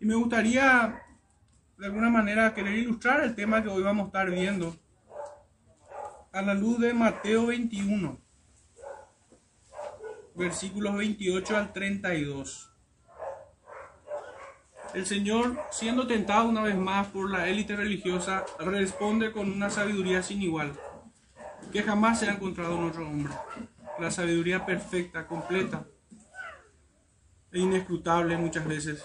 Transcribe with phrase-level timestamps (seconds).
[0.00, 1.02] Y me gustaría,
[1.76, 4.74] de alguna manera, querer ilustrar el tema que hoy vamos a estar viendo
[6.32, 8.18] a la luz de Mateo 21,
[10.34, 12.72] versículos 28 al 32.
[14.94, 20.22] El Señor, siendo tentado una vez más por la élite religiosa, responde con una sabiduría
[20.22, 20.72] sin igual,
[21.72, 23.34] que jamás se ha encontrado en otro hombre.
[23.98, 25.84] La sabiduría perfecta, completa
[27.52, 29.04] e inescrutable muchas veces.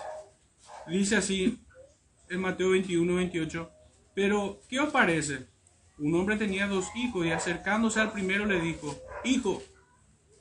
[0.88, 1.60] Dice así
[2.30, 3.71] en Mateo 21, 28,
[4.14, 5.48] pero ¿qué os parece?
[5.98, 9.64] Un hombre tenía dos hijos y acercándose al primero le dijo, Hijo,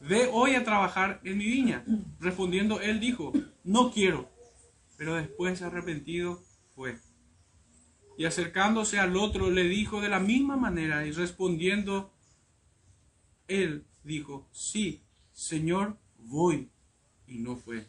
[0.01, 1.85] ve hoy a trabajar en mi viña.
[2.21, 4.35] Respondiendo él dijo, no quiero
[4.97, 6.43] pero después arrepentido
[6.75, 6.99] fue.
[8.17, 12.13] Y acercándose al otro le dijo de la misma manera y respondiendo,
[13.49, 15.03] él dijo, sí,
[15.33, 16.71] Señor, voy.
[17.27, 17.87] Y no fue.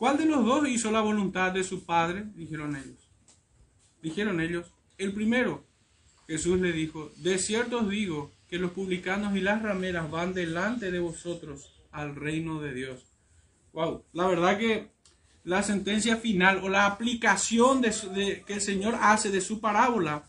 [0.00, 2.24] ¿Cuál de los dos hizo la voluntad de su padre?
[2.34, 2.96] Dijeron ellos.
[4.00, 5.62] Dijeron ellos, el primero.
[6.26, 10.90] Jesús le dijo, de cierto os digo que los publicanos y las rameras van delante
[10.90, 13.04] de vosotros al reino de Dios.
[13.74, 14.88] Wow, la verdad que
[15.44, 20.24] la sentencia final o la aplicación de, que el Señor hace de su parábola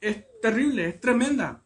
[0.00, 1.61] es terrible, es tremenda.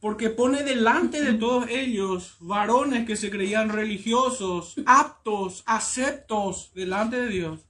[0.00, 7.28] Porque pone delante de todos ellos varones que se creían religiosos, aptos, aceptos delante de
[7.28, 7.66] Dios,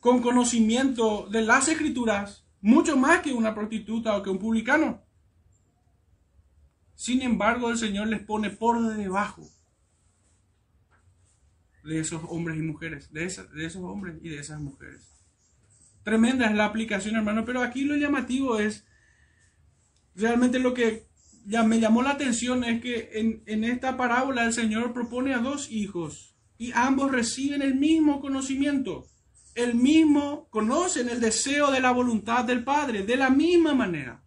[0.00, 5.02] con conocimiento de las escrituras, mucho más que una prostituta o que un publicano.
[6.94, 9.48] Sin embargo, el Señor les pone por debajo
[11.84, 13.20] de esos hombres y mujeres, de,
[13.54, 15.08] de esos hombres y de esas mujeres.
[16.02, 18.84] Tremenda es la aplicación, hermano, pero aquí lo llamativo es,
[20.14, 21.06] realmente lo que
[21.44, 23.10] ya me llamó la atención es que
[23.46, 29.06] en, esta parábola el Señor propone a dos hijos y ambos reciben el mismo conocimiento,
[29.54, 34.22] el mismo, conocen el deseo de la voluntad del Padre, de la misma manera.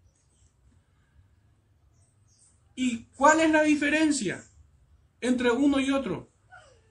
[2.76, 4.44] ¿Y cuál es la diferencia
[5.22, 6.30] entre uno y otro?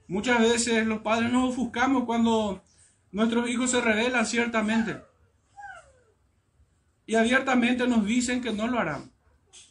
[0.08, 2.62] Muchas veces los padres nos ofuscamos cuando
[3.12, 5.02] nuestros hijos se rebelan ciertamente.
[7.06, 9.12] Y abiertamente nos dicen que no lo harán.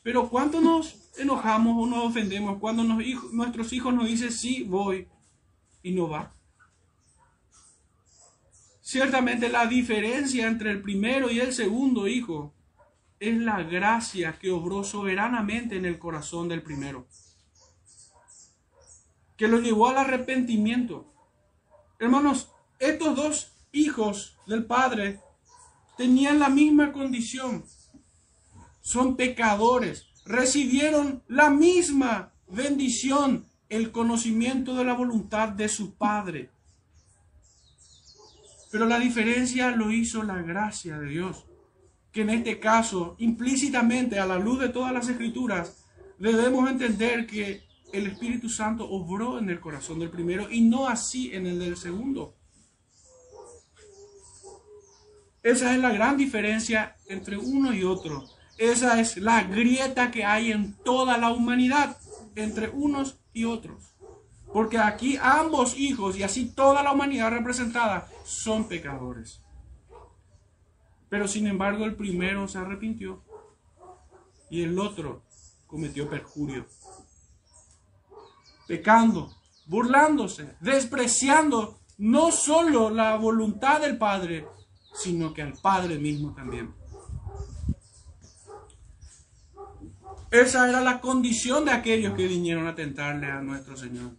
[0.01, 5.07] Pero ¿cuánto nos enojamos o nos ofendemos cuando nuestros hijos nos dicen sí, voy
[5.81, 6.33] y no va?
[8.81, 12.53] Ciertamente la diferencia entre el primero y el segundo hijo
[13.19, 17.07] es la gracia que obró soberanamente en el corazón del primero
[19.37, 21.11] que lo llevó al arrepentimiento.
[21.99, 22.49] Hermanos,
[22.79, 25.19] estos dos hijos del Padre
[25.97, 27.63] tenían la misma condición.
[28.81, 30.07] Son pecadores.
[30.25, 36.49] Recibieron la misma bendición, el conocimiento de la voluntad de su Padre.
[38.71, 41.45] Pero la diferencia lo hizo la gracia de Dios,
[42.11, 45.85] que en este caso, implícitamente, a la luz de todas las escrituras,
[46.17, 51.31] debemos entender que el Espíritu Santo obró en el corazón del primero y no así
[51.33, 52.35] en el del segundo.
[55.43, 58.23] Esa es la gran diferencia entre uno y otro.
[58.57, 61.97] Esa es la grieta que hay en toda la humanidad
[62.35, 63.93] entre unos y otros.
[64.51, 69.41] Porque aquí ambos hijos y así toda la humanidad representada son pecadores.
[71.09, 73.21] Pero sin embargo el primero se arrepintió
[74.49, 75.23] y el otro
[75.67, 76.65] cometió perjurio
[78.67, 79.31] pecando,
[79.67, 84.47] burlándose, despreciando no solo la voluntad del Padre,
[84.93, 86.73] sino que al Padre mismo también.
[90.31, 94.17] Esa era la condición de aquellos que vinieron a tentarle a nuestro Señor.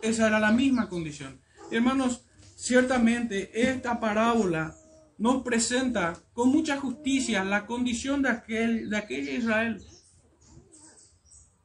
[0.00, 1.40] Esa era la misma condición.
[1.70, 2.24] Hermanos,
[2.56, 4.74] ciertamente esta parábola
[5.18, 9.84] nos presenta con mucha justicia la condición de aquel, de aquel Israel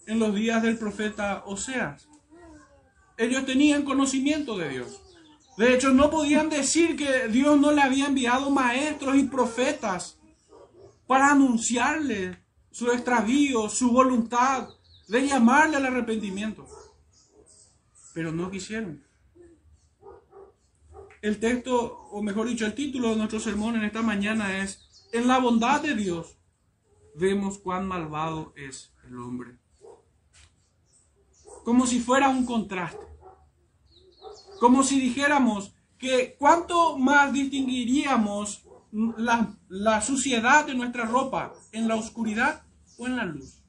[0.06, 2.08] en los días del profeta Oseas
[3.18, 5.02] ellos tenían conocimiento de Dios.
[5.58, 10.20] De hecho, no podían decir que Dios no le había enviado maestros y profetas
[11.08, 12.38] para anunciarle
[12.72, 14.70] su extravío, su voluntad,
[15.08, 16.68] de llamarle al arrepentimiento.
[18.14, 19.04] Pero no quisieron.
[21.22, 25.28] El texto, o mejor dicho, el título de nuestro sermón en esta mañana es, en
[25.28, 26.38] la bondad de Dios
[27.16, 29.58] vemos cuán malvado es el hombre
[31.68, 33.06] como si fuera un contraste.
[34.60, 42.64] Como si dijéramos que cuánto más distinguiríamos la, suciedad de nuestra ropa en la oscuridad
[42.98, 43.64] o en la luz.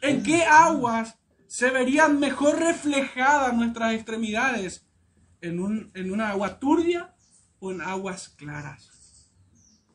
[0.00, 4.86] ¿En qué aguas se verían mejor reflejadas nuestras extremidades
[5.42, 7.14] en, un, en una agua turbia
[7.60, 8.90] o en aguas claras.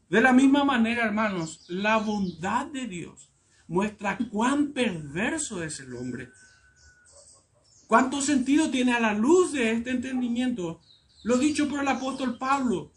[0.10, 3.31] De la misma manera, hermanos, la bondad de Dios
[3.68, 6.30] muestra cuán perverso es el hombre.
[7.88, 10.81] ¿Cuánto sentido tiene a la luz de este entendimiento
[11.24, 12.92] lo dicho por el apóstol Pablo?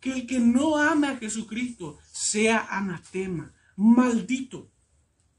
[0.00, 4.70] Que el que no ama a Jesucristo sea anatema, maldito.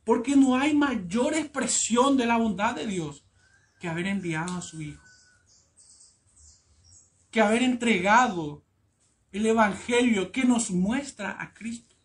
[0.04, 3.25] Porque no hay mayor expresión de la bondad de Dios
[3.80, 5.02] que haber enviado a su Hijo.
[7.31, 8.63] Que haber entregado
[9.31, 11.96] el Evangelio que nos muestra a Cristo.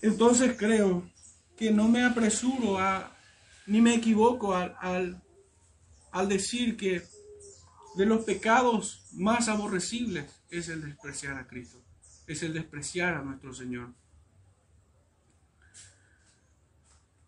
[0.00, 1.13] Entonces creo
[1.56, 3.16] que no me apresuro a,
[3.66, 5.22] ni me equivoco al, al,
[6.10, 7.02] al decir que
[7.96, 11.80] de los pecados más aborrecibles es el despreciar a Cristo,
[12.26, 13.92] es el despreciar a nuestro Señor.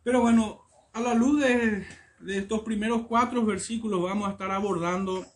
[0.03, 0.63] Pero bueno,
[0.93, 1.87] a la luz de,
[2.21, 5.27] de estos primeros cuatro versículos vamos a estar abordando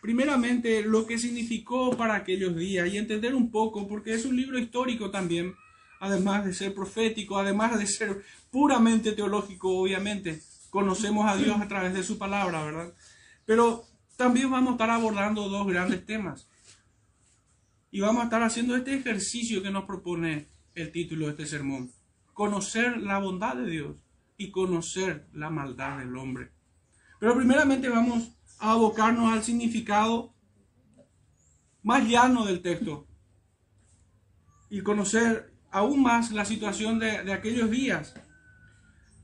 [0.00, 4.58] primeramente lo que significó para aquellos días y entender un poco, porque es un libro
[4.58, 5.54] histórico también,
[6.00, 10.42] además de ser profético, además de ser puramente teológico, obviamente.
[10.70, 12.92] Conocemos a Dios a través de su palabra, ¿verdad?
[13.44, 13.84] Pero
[14.16, 16.48] también vamos a estar abordando dos grandes temas.
[17.90, 21.92] Y vamos a estar haciendo este ejercicio que nos propone el título de este sermón.
[22.34, 23.96] Conocer la bondad de Dios
[24.36, 26.50] y conocer la maldad del hombre.
[27.18, 30.34] Pero primeramente vamos a abocarnos al significado
[31.82, 33.06] más llano del texto
[34.68, 38.14] y conocer aún más la situación de, aquellos días.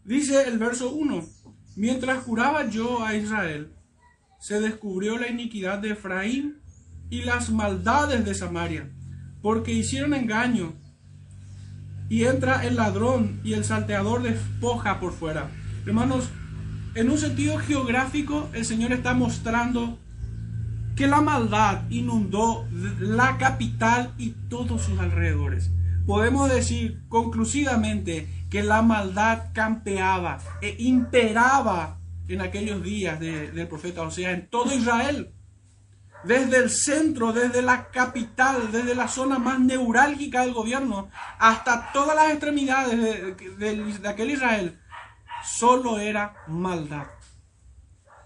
[0.04, 1.24] Dice el verso 1,
[1.76, 3.72] mientras curaba yo a Israel,
[4.40, 6.58] se descubrió la iniquidad de Efraín
[7.10, 8.90] y las maldades de Samaria,
[9.40, 10.74] porque hicieron engaño
[12.08, 15.50] y entra el ladrón y el salteador despoja por fuera.
[15.86, 16.28] Hermanos,
[16.94, 19.98] en un sentido geográfico, el Señor está mostrando
[20.94, 22.66] que la maldad inundó
[22.98, 25.70] la capital y todos sus alrededores.
[26.06, 34.10] Podemos decir conclusivamente que la maldad campeaba e imperaba en aquellos días del profeta, o
[34.10, 35.32] sea, en todo Israel
[36.24, 42.14] desde el centro, desde la capital, desde la zona más neurálgica del gobierno, hasta todas
[42.14, 42.98] las extremidades
[43.58, 44.80] de, aquel Israel,
[45.44, 47.06] solo era maldad.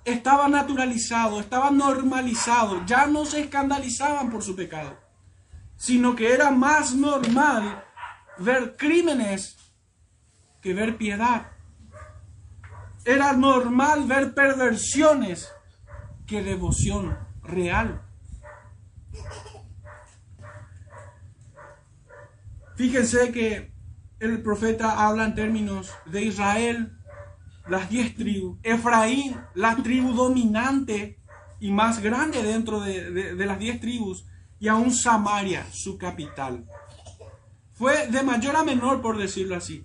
[0.04, 4.96] Estaba naturalizado, estaba normalizado, ya no se escandalizaban por su pecado,
[5.76, 7.84] sino que era más normal
[8.38, 9.56] ver crímenes
[10.60, 11.52] que ver piedad.
[13.04, 15.48] Era normal ver perversiones
[16.26, 18.02] que devoción real.
[22.76, 23.72] Fíjense que
[24.18, 26.98] el profeta habla en términos de Israel,
[27.68, 31.18] las diez tribus, Efraín, la tribu dominante
[31.58, 34.26] y más grande dentro de, las diez tribus,
[34.58, 36.64] y aún Samaria, su capital.
[37.74, 39.84] Fue de mayor a menor, por decirlo así.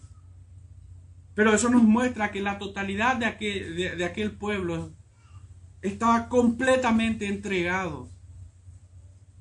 [1.35, 4.93] Pero eso nos muestra que la totalidad de aquel, de aquel pueblo
[5.81, 8.09] estaba completamente entregado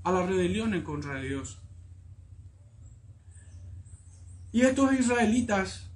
[0.03, 1.59] a la rebelión en contra de Dios.
[4.53, 5.91] Y estos israelitas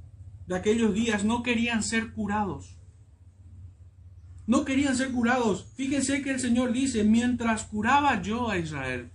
[0.47, 2.77] de aquellos días no querían ser curados.
[4.47, 5.73] No querían ser curados.
[5.75, 9.11] Fíjense que el Señor dice, mientras curaba yo a Israel.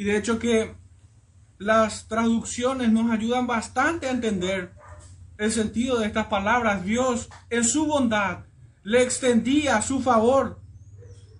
[0.00, 0.74] Y de hecho que
[1.58, 4.72] las traducciones nos ayudan bastante a entender
[5.36, 6.86] el sentido de estas palabras.
[6.86, 8.46] Dios en su bondad
[8.82, 10.58] le extendía su favor,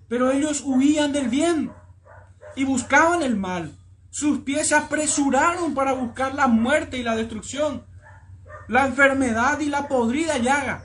[0.07, 1.71] pero ellos huían del bien
[2.55, 3.75] y buscaban el mal.
[4.11, 7.87] Sus pies se apresuraron para buscar la muerte y la destrucción,
[8.67, 10.83] la enfermedad y la podrida llaga.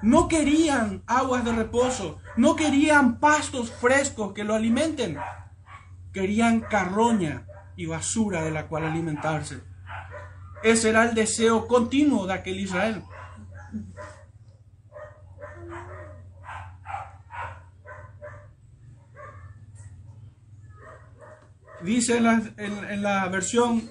[0.00, 5.18] No querían aguas de reposo, no querían pastos frescos que lo alimenten.
[6.12, 9.62] Querían carroña y basura de la cual alimentarse.
[10.62, 13.02] Ese era el deseo continuo de aquel Israel.
[21.82, 23.88] Dice en la, versión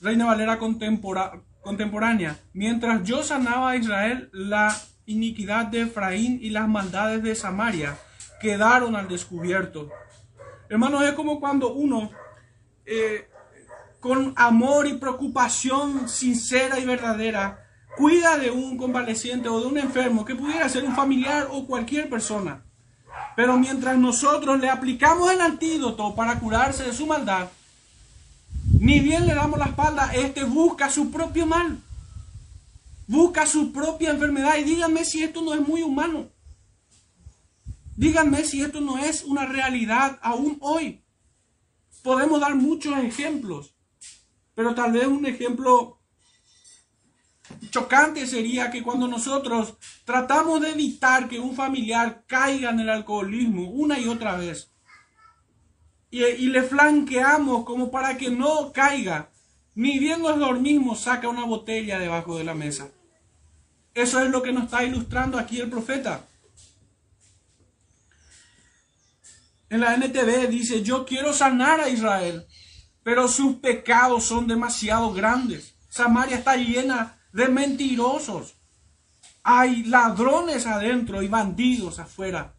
[0.00, 4.74] Reina Valera contemporánea, mientras yo sanaba a Israel, la
[5.04, 7.98] iniquidad de Efraín y las maldades de Samaria
[8.40, 9.90] quedaron al descubierto.
[10.68, 12.10] Hermanos, es como cuando uno,
[12.86, 13.28] eh,
[14.00, 17.66] con amor y preocupación sincera y verdadera,
[17.96, 22.08] cuida de un convaleciente o de un enfermo, que pudiera ser un familiar o cualquier
[22.08, 22.64] persona.
[23.36, 27.48] Pero mientras nosotros le aplicamos el antídoto para curarse de su maldad,
[28.80, 31.78] ni bien le damos la espalda, este busca su propio mal.
[33.06, 34.56] Busca su propia enfermedad.
[34.58, 36.28] Y díganme si esto no es muy humano.
[37.96, 41.04] Díganme si esto no es una realidad aún hoy.
[42.02, 43.74] Podemos dar muchos ejemplos,
[44.54, 46.00] pero tal vez un ejemplo
[47.70, 49.74] chocante sería que cuando nosotros
[50.04, 54.70] tratamos de evitar que un familiar caiga en el alcoholismo una y otra vez,
[56.10, 59.30] y, le flanqueamos como para que no caiga,
[59.74, 62.90] ni bien nos dormimos, saca una botella debajo de la mesa.
[63.94, 66.24] Eso es lo que nos está ilustrando aquí el profeta.
[69.70, 72.46] En la NTV dice, yo quiero sanar a Israel,
[73.02, 75.74] pero sus pecados son demasiado grandes.
[75.88, 78.56] Samaria está llena de mentirosos.
[79.42, 82.54] Hay ladrones adentro y bandidos afuera.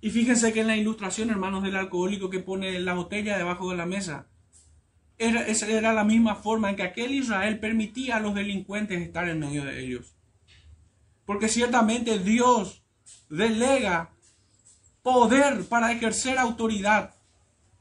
[0.00, 3.76] Y fíjense que en la ilustración, hermanos, del alcohólico que pone la botella debajo de
[3.76, 4.28] la mesa,
[5.18, 9.40] era, era la misma forma en que aquel Israel permitía a los delincuentes estar en
[9.40, 10.14] medio de ellos.
[11.26, 12.82] Porque ciertamente Dios
[13.28, 14.14] delega
[15.02, 17.14] poder para ejercer autoridad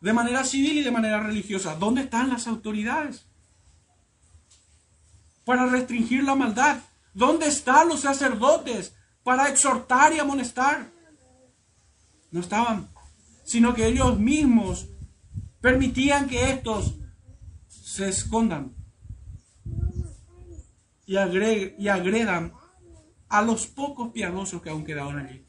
[0.01, 1.75] de manera civil y de manera religiosa.
[1.75, 3.25] ¿Dónde están las autoridades?
[5.45, 6.79] Para restringir la maldad.
[7.13, 10.89] ¿Dónde están los sacerdotes para exhortar y amonestar?
[12.31, 12.87] No estaban,
[13.43, 14.87] sino que ellos mismos
[15.59, 16.95] permitían que estos
[17.67, 18.73] se escondan
[21.05, 22.53] y, agredan
[23.27, 25.43] a los pocos piadosos que aún quedaban allí.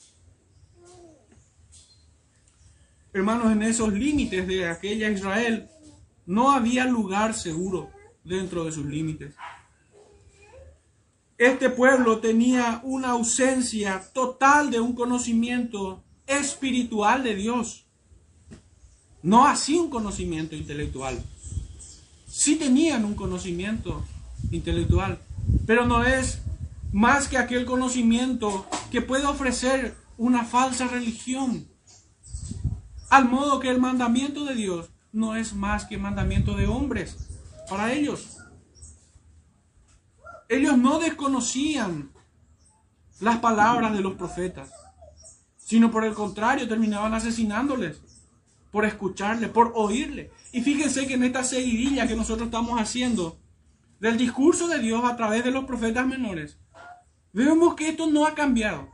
[3.13, 5.69] Hermanos, en esos límites de aquella Israel
[6.27, 7.91] no había lugar seguro
[8.23, 9.35] dentro de sus límites.
[11.37, 17.87] Este pueblo tenía una ausencia total de un conocimiento espiritual de Dios.
[19.23, 21.21] No así un conocimiento intelectual.
[22.27, 24.05] Sí tenían un conocimiento
[24.53, 25.19] intelectual,
[25.67, 26.43] pero no es
[26.93, 31.70] más que aquel conocimiento que puede ofrecer una falsa religión.
[33.11, 37.17] Al modo que el mandamiento de Dios no es más que mandamiento de hombres
[37.69, 38.39] para ellos.
[40.49, 42.11] Ellos no desconocían
[43.21, 44.71] las palabras de los profetas
[45.71, 48.03] sino por el contrario terminaban asesinándoles
[48.73, 50.33] por escucharle, por oírle.
[50.51, 53.39] Y fíjense que en esta seguidilla que nosotros estamos haciendo
[54.01, 56.59] del discurso de Dios a través de los profetas menores,
[57.33, 58.89] vemos que esto no ha cambiado.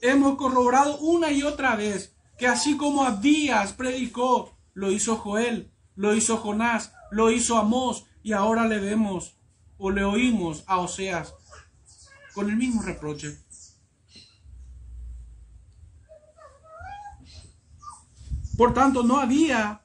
[0.00, 6.14] Hemos corroborado una y otra vez que así como Abdías predicó, lo hizo Joel, lo
[6.14, 9.36] hizo Jonás, lo hizo Amós y ahora le vemos
[9.76, 11.34] o le oímos a Oseas
[12.32, 13.36] con el mismo reproche.
[18.56, 19.82] Por tanto, no había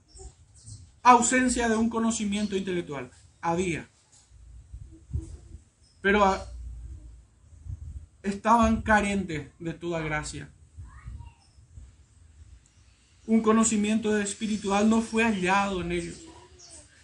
[1.04, 3.12] ausencia de un conocimiento intelectual.
[3.42, 3.90] Había.
[6.02, 6.46] Pero ah,
[8.22, 10.53] estaban carentes de toda gracia.
[13.26, 16.16] Un conocimiento espiritual no fue hallado en ellos.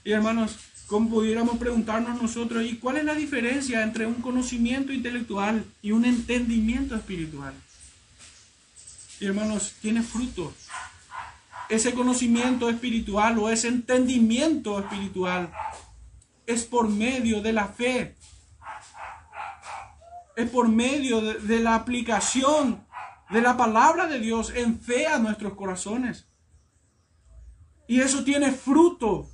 [0.04, 0.58] Y hermanos,
[0.88, 6.06] como pudiéramos preguntarnos nosotros, ¿y cuál es la diferencia entre un conocimiento intelectual y un
[6.06, 7.54] entendimiento espiritual?
[9.20, 10.54] Y hermanos, tiene fruto
[11.70, 15.52] ese conocimiento espiritual o ese entendimiento espiritual
[16.48, 18.16] es por medio de la fe.
[20.36, 22.84] Es por medio de, la aplicación
[23.30, 26.28] de la palabra de Dios en fe a nuestros corazones.
[27.88, 29.30] Y eso tiene fruto.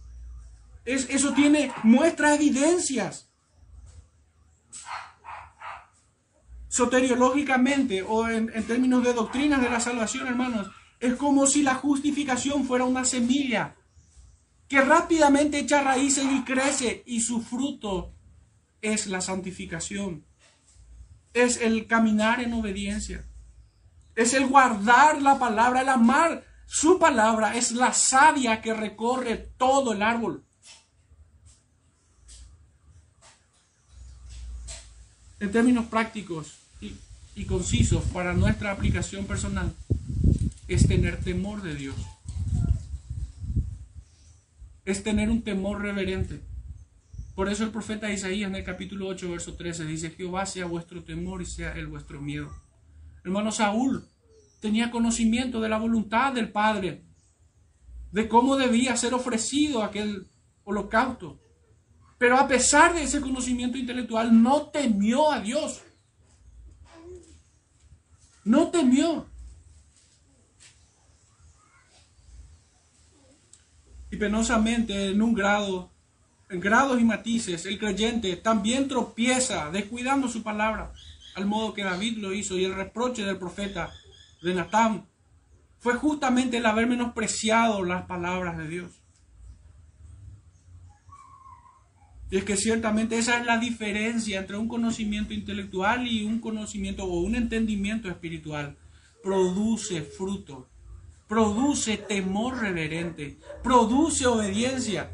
[0.86, 3.30] Es, eso tiene, muestra evidencias.
[6.68, 11.76] Soteriológicamente o en, en términos de doctrinas de la salvación, hermanos, es como si la
[11.76, 13.76] justificación fuera una semilla
[14.68, 18.14] que rápidamente echa raíces y crece y su fruto
[18.82, 20.26] es la santificación.
[21.34, 23.26] Es el caminar en obediencia.
[24.16, 27.56] Es el guardar la palabra, el amar su palabra.
[27.56, 30.44] Es la savia que recorre todo el árbol.
[35.40, 36.94] En términos prácticos y,
[37.36, 39.74] y concisos para nuestra aplicación personal,
[40.68, 41.96] es tener temor de Dios.
[44.86, 46.40] Es tener un temor reverente.
[47.36, 51.04] Por eso el profeta Isaías en el capítulo 8, verso 13 dice, Jehová sea vuestro
[51.04, 52.50] temor y sea el vuestro miedo.
[53.26, 54.08] Hermano Saúl
[54.60, 57.04] tenía conocimiento de la voluntad del Padre,
[58.12, 60.28] de cómo debía ser ofrecido aquel
[60.64, 61.40] holocausto.
[62.20, 65.82] Pero a pesar de ese conocimiento intelectual, no temió a Dios.
[68.44, 69.26] No temió.
[74.12, 75.90] Y penosamente, en un grado,
[76.48, 80.94] en grados y matices, el creyente también tropieza descuidando su palabra,
[81.36, 82.58] al modo que David lo hizo.
[82.58, 83.94] Y el reproche del profeta
[84.42, 85.06] de Natán
[85.80, 88.92] fue justamente el haber menospreciado las palabras de Dios.
[92.32, 97.04] Y es que ciertamente esa es la diferencia entre un conocimiento intelectual y un conocimiento
[97.06, 98.78] o un entendimiento espiritual.
[99.22, 100.68] Produce fruto,
[101.28, 105.12] produce temor reverente, produce obediencia.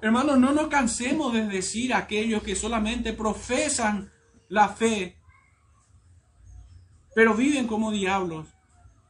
[0.00, 4.10] Hermanos, no nos cansemos de decir a aquellos que solamente profesan
[4.48, 5.15] la fe,
[7.16, 8.46] pero viven como diablos,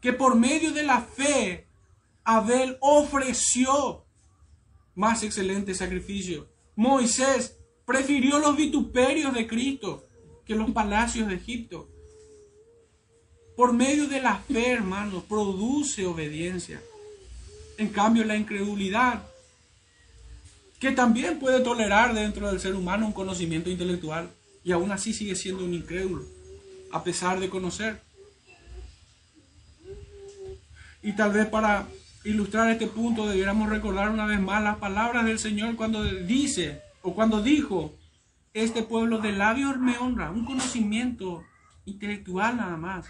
[0.01, 1.67] que por medio de la fe
[2.23, 4.05] Abel ofreció
[4.95, 6.47] más excelente sacrificio
[6.77, 10.07] Moisés prefirió los vituperios de Cristo
[10.45, 11.89] que los palacios de Egipto.
[13.57, 16.81] Por medio de la fe, hermanos, produce obediencia.
[17.77, 19.27] En cambio, la incredulidad,
[20.79, 24.31] que también puede tolerar dentro del ser humano un conocimiento intelectual,
[24.63, 26.36] y aún así sigue siendo un incrédulo,
[26.93, 28.01] a pesar de conocer.
[31.03, 31.87] Y tal vez para
[32.25, 37.15] ilustrar este punto, debiéramos recordar una vez más las palabras del Señor cuando dice, o
[37.15, 37.95] cuando dijo,
[38.53, 41.45] este pueblo de labios me honra, un conocimiento
[41.85, 43.07] intelectual nada más,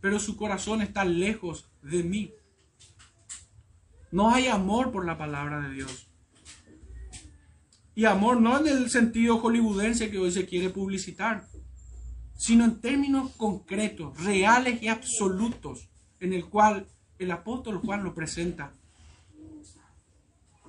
[0.00, 2.32] pero su corazón está lejos de mí.
[4.10, 6.08] No hay amor por la palabra de Dios.
[7.94, 11.48] Y amor no en el sentido hollywoodense que hoy se quiere publicitar,
[12.36, 15.88] sino en términos concretos, reales y absolutos,
[16.20, 16.86] en el cual
[17.18, 18.72] el apóstol Juan lo presenta.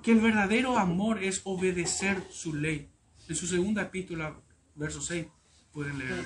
[0.03, 2.89] Que el verdadero amor es obedecer su ley.
[3.27, 4.39] En su segunda epístola,
[4.75, 5.25] verso 6,
[5.71, 6.25] pueden leer.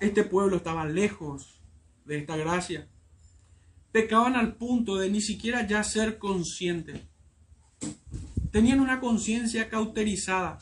[0.00, 1.60] Este pueblo estaba lejos
[2.04, 2.88] de esta gracia.
[3.92, 7.02] Pecaban al punto de ni siquiera ya ser conscientes.
[8.50, 10.58] Tenían una conciencia cauterizada.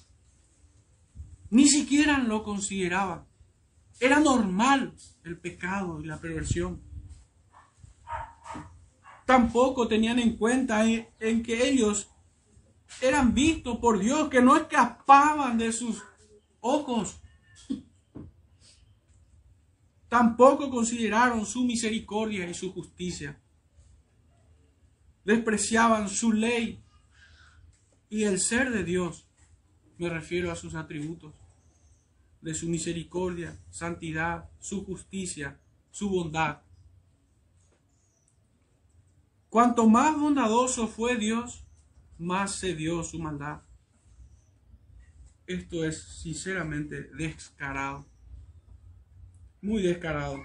[1.50, 3.24] Ni siquiera lo consideraban.
[4.00, 6.82] Era normal el pecado y la perversión.
[9.24, 12.08] Tampoco tenían en cuenta en, que ellos
[13.00, 16.02] eran vistos por Dios, que no escapaban de sus
[16.61, 17.20] ojos.
[20.08, 23.40] Tampoco consideraron su misericordia y su justicia.
[25.24, 26.80] Despreciaban su ley
[28.08, 29.26] y el ser de Dios.
[29.98, 31.32] Me refiero a sus atributos
[32.40, 35.58] de su misericordia, santidad, su justicia,
[35.90, 36.62] su bondad.
[39.48, 41.64] Cuanto más bondadoso fue Dios,
[42.18, 43.62] más se dio su maldad.
[45.46, 48.04] Esto es sinceramente descarado,
[49.62, 50.40] muy descarado.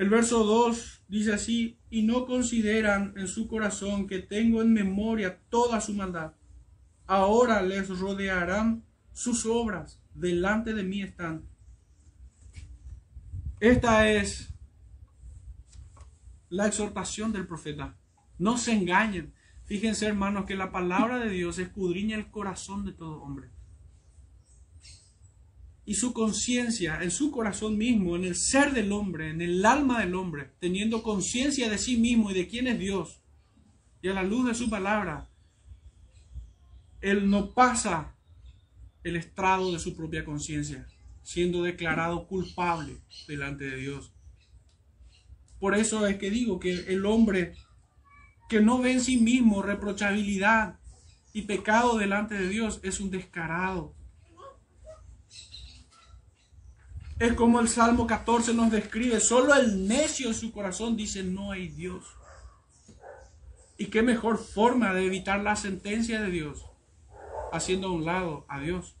[0.00, 5.38] El verso 2 dice así, y no consideran en su corazón que tengo en memoria
[5.50, 6.32] toda su maldad.
[7.06, 8.82] Ahora les rodearán
[9.12, 11.44] sus obras delante de mí están.
[13.60, 14.54] Esta es
[16.48, 17.94] la exhortación del profeta.
[18.38, 19.34] No se engañen.
[19.66, 23.50] Fíjense, hermanos, que la palabra de Dios escudriña el corazón de todo hombre.
[25.90, 29.98] Y su conciencia, en su corazón mismo, en el ser del hombre, en el alma
[29.98, 33.20] del hombre, teniendo conciencia de sí mismo y de quién es Dios,
[34.00, 35.28] y a la luz de su palabra,
[37.00, 38.14] Él no pasa
[39.02, 40.86] el estrado de su propia conciencia,
[41.24, 44.12] siendo declarado culpable delante de Dios.
[45.58, 47.56] Por eso es que digo que el hombre
[48.48, 50.78] que no ve en sí mismo reprochabilidad
[51.32, 53.96] y pecado delante de Dios es un descarado.
[57.20, 61.52] Es como el Salmo 14 nos describe, solo el necio en su corazón dice no
[61.52, 62.04] hay Dios.
[63.78, 66.70] ¿Y qué mejor forma de evitar la sentencia de Dios
[67.52, 68.96] haciendo a un lado a Dios.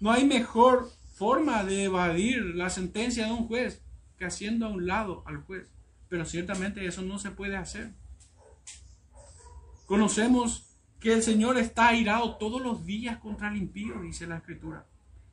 [0.00, 3.82] No hay mejor forma de evadir la sentencia de un juez
[4.16, 5.68] que haciendo a un lado al juez.
[6.08, 7.92] Pero ciertamente eso no se puede hacer.
[9.86, 14.86] Conocemos que el Señor está airado todos los días contra el impío, dice la Escritura.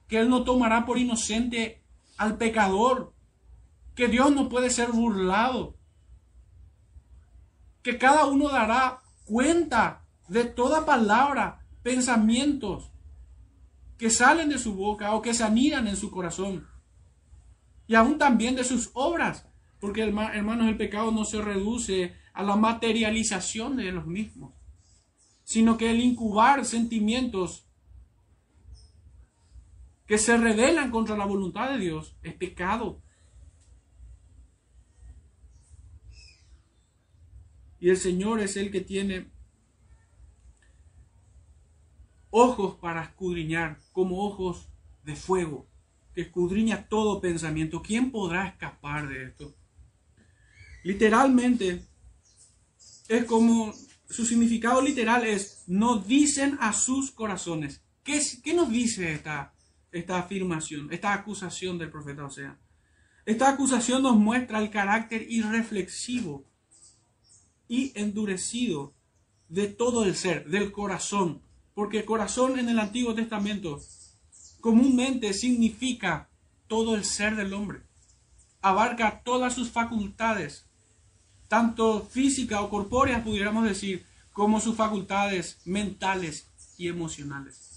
[0.07, 1.83] Que Él no tomará por inocente
[2.17, 3.13] al pecador.
[3.95, 5.77] Que Dios no puede ser burlado.
[7.81, 12.91] Que cada uno dará cuenta de toda palabra, pensamientos
[13.97, 16.67] que salen de su boca o que se anidan en su corazón.
[17.87, 19.47] Y aún también de sus obras,
[19.79, 24.53] porque hermanos, el pecado no se reduce a la materialización de los mismos,
[25.43, 27.67] sino que el incubar sentimientos
[30.05, 33.01] que se rebelan contra la voluntad de Dios, es pecado.
[37.79, 39.31] Y el Señor es el que tiene
[42.29, 44.67] ojos para escudriñar, como ojos
[45.03, 45.67] de fuego,
[46.13, 47.81] que escudriña todo pensamiento.
[47.81, 49.55] ¿Quién podrá escapar de esto?
[50.83, 51.83] Literalmente,
[53.07, 53.73] es como,
[54.09, 57.83] su significado literal es, no dicen a sus corazones.
[58.03, 59.54] ¿Qué, qué nos dice esta,
[59.95, 62.57] esta afirmación, esta acusación del profeta Osea?
[63.25, 66.45] Esta acusación nos muestra el carácter irreflexivo
[67.67, 68.93] y endurecido
[69.49, 71.41] de todo el ser, del corazón.
[71.73, 73.81] Porque corazón en el Antiguo Testamento
[74.61, 76.29] comúnmente significa
[76.67, 77.81] todo el ser del hombre.
[78.61, 80.65] Abarca todas sus facultades,
[81.47, 87.74] tanto física o corpóreas, pudiéramos decir, como sus facultades mentales y emocionales,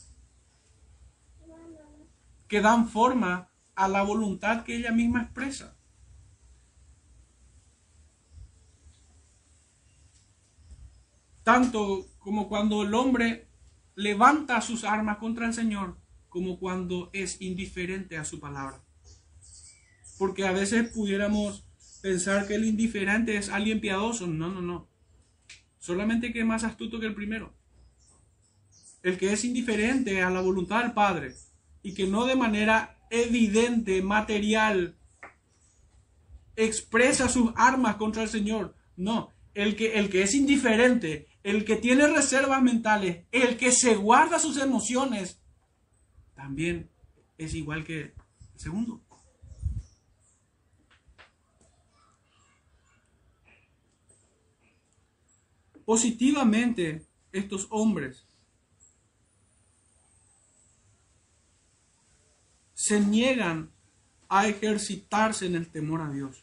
[2.49, 5.77] que dan forma a la voluntad que ella misma expresa.
[11.45, 13.49] Tanto como cuando el hombre
[13.95, 15.97] levanta sus armas contra el Señor,
[16.29, 18.83] como cuando es indiferente a su palabra.
[20.19, 21.65] Porque a veces pudiéramos
[22.03, 24.27] pensar que el indiferente es alguien piadoso.
[24.27, 24.89] No, no, no.
[25.79, 27.55] Solamente que es más astuto que el primero.
[29.03, 31.35] El que es indiferente a la voluntad del Padre
[31.83, 34.97] y que no de manera evidente, material,
[36.57, 38.75] expresa sus armas contra el Señor.
[38.97, 43.95] No, el que, el que es indiferente, el que tiene reservas mentales, el que se
[43.95, 45.41] guarda sus emociones,
[46.35, 46.91] también
[47.37, 48.15] es igual que el
[48.57, 49.03] segundo.
[55.85, 58.28] Positivamente, estos hombres
[62.89, 63.71] se niegan
[64.29, 66.37] a ejercitarse en el temor a Dios.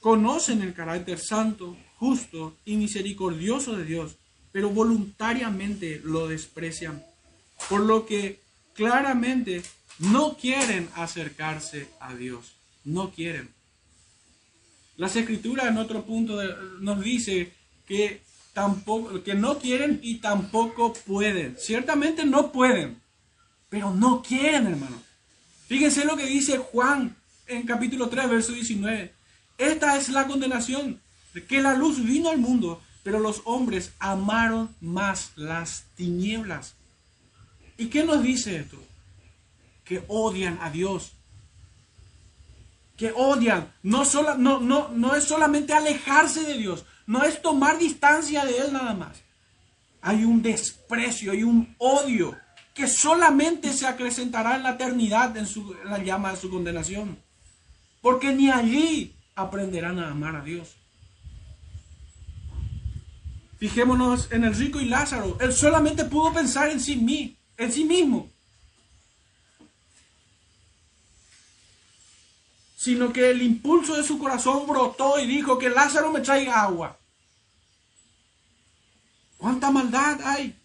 [0.00, 4.16] Conocen el carácter santo, justo y misericordioso de Dios,
[4.50, 7.04] pero voluntariamente lo desprecian
[7.68, 8.40] por lo que
[8.74, 9.62] claramente
[9.98, 12.56] no quieren acercarse a Dios.
[12.84, 13.50] No quieren.
[14.96, 16.42] Las escrituras en otro punto
[16.80, 17.52] nos dice
[17.86, 18.22] que
[18.54, 21.56] tampoco que no quieren y tampoco pueden.
[21.58, 23.00] Ciertamente no pueden,
[23.70, 25.00] pero no quieren, hermano.
[25.66, 29.14] Fíjense lo que dice Juan en capítulo 3, verso 19.
[29.56, 31.00] Esta es la condenación,
[31.48, 36.74] que la luz vino al mundo, pero los hombres amaron más las tinieblas
[37.80, 38.76] ¿Y qué nos dice esto?
[39.84, 41.12] Que odian a Dios.
[42.94, 43.72] Que odian.
[43.82, 46.84] No, solo, no, no, no es solamente alejarse de Dios.
[47.06, 49.22] No es tomar distancia de Él nada más.
[50.02, 52.36] Hay un desprecio, hay un odio
[52.80, 57.18] que solamente se acrecentará en la eternidad en, su, la llama de su condenación.
[58.00, 60.76] Porque ni allí aprenderán a amar a Dios.
[63.58, 65.36] Fijémonos en el rico y Lázaro.
[65.40, 68.30] Él solamente pudo pensar en sí en sí mismo,
[72.76, 76.98] sino que el impulso de su corazón brotó y dijo que Lázaro me traiga agua.
[79.36, 80.59] ¿Cuánta maldad hay?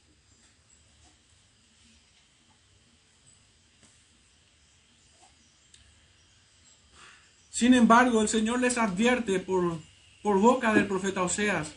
[7.55, 9.79] Sin embargo, el Señor les advierte por,
[10.21, 11.69] por boca del profeta Oseas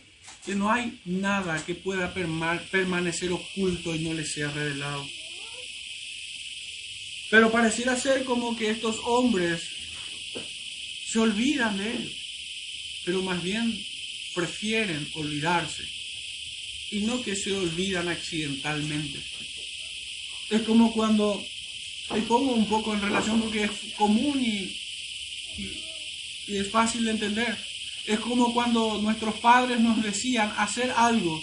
[0.44, 5.06] que no hay nada que pueda permanecer oculto y no le sea revelado.
[7.30, 9.62] Pero pareciera ser como que estos hombres
[11.06, 12.16] se olvidan de él,
[13.04, 13.72] pero más bien
[14.34, 15.84] prefieren olvidarse
[16.90, 19.20] y no que se olvidan accidentalmente.
[20.50, 21.40] Es como cuando,
[22.08, 24.88] ahí pongo un poco en relación porque es común y,
[25.59, 27.59] y es fácil de entender
[28.09, 31.38] es como cuando nuestros padres nos decían hacer algo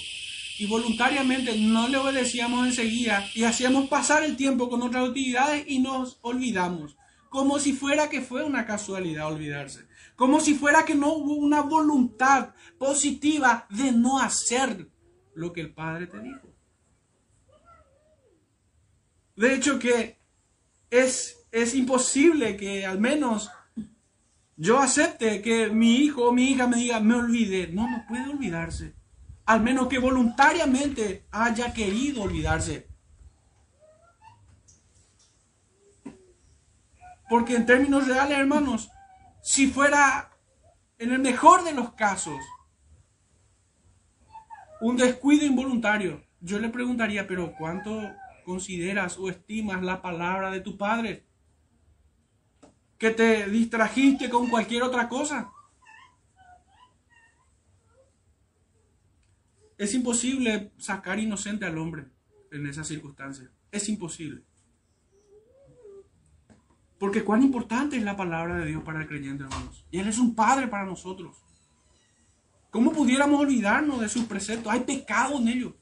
[0.57, 5.77] y voluntariamente no le obedecíamos enseguida y hacíamos pasar el tiempo con otras actividades y
[5.77, 6.97] nos olvidamos.
[7.29, 9.85] Como si fuera que fue una casualidad olvidarse.
[10.15, 14.89] Como si fuera que no hubo una voluntad positiva de no hacer
[15.35, 16.49] lo que el Padre te dijo.
[19.35, 20.17] De hecho que
[20.89, 23.51] es, es imposible que al menos
[24.57, 27.67] yo acepte que mi hijo o mi hija me diga, me olvidé.
[27.67, 28.95] No, no puede olvidarse.
[29.45, 32.87] Al menos que voluntariamente haya querido olvidarse.
[37.29, 38.89] Porque en términos reales, hermanos,
[39.41, 40.31] si fuera
[40.97, 42.39] en el mejor de los casos
[44.79, 47.99] un descuido involuntario, yo le preguntaría, pero ¿cuánto,
[48.45, 51.24] consideras o estimas la palabra de tu Padre?
[52.97, 55.51] ¿Que te distrajiste con cualquier otra cosa?
[59.77, 62.05] Es imposible sacar inocente al hombre
[62.51, 63.49] en esas circunstancias.
[63.71, 64.41] Es imposible.
[66.97, 69.85] Porque cuán importante es la palabra de Dios para el creyente, hermanos.
[69.91, 71.35] Y Él es un Padre para nosotros.
[72.69, 74.71] ¿Cómo pudiéramos olvidarnos de sus preceptos?
[74.71, 75.73] Hay pecado en ellos.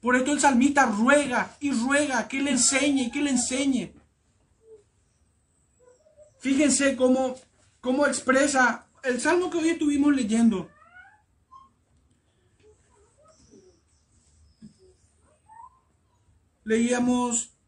[0.00, 3.92] Por esto el salmista ruega y ruega que le enseñe y que le enseñe.
[6.38, 7.36] Fíjense cómo,
[7.80, 10.68] cómo expresa el salmo que hoy estuvimos leyendo.
[16.64, 17.58] Leíamos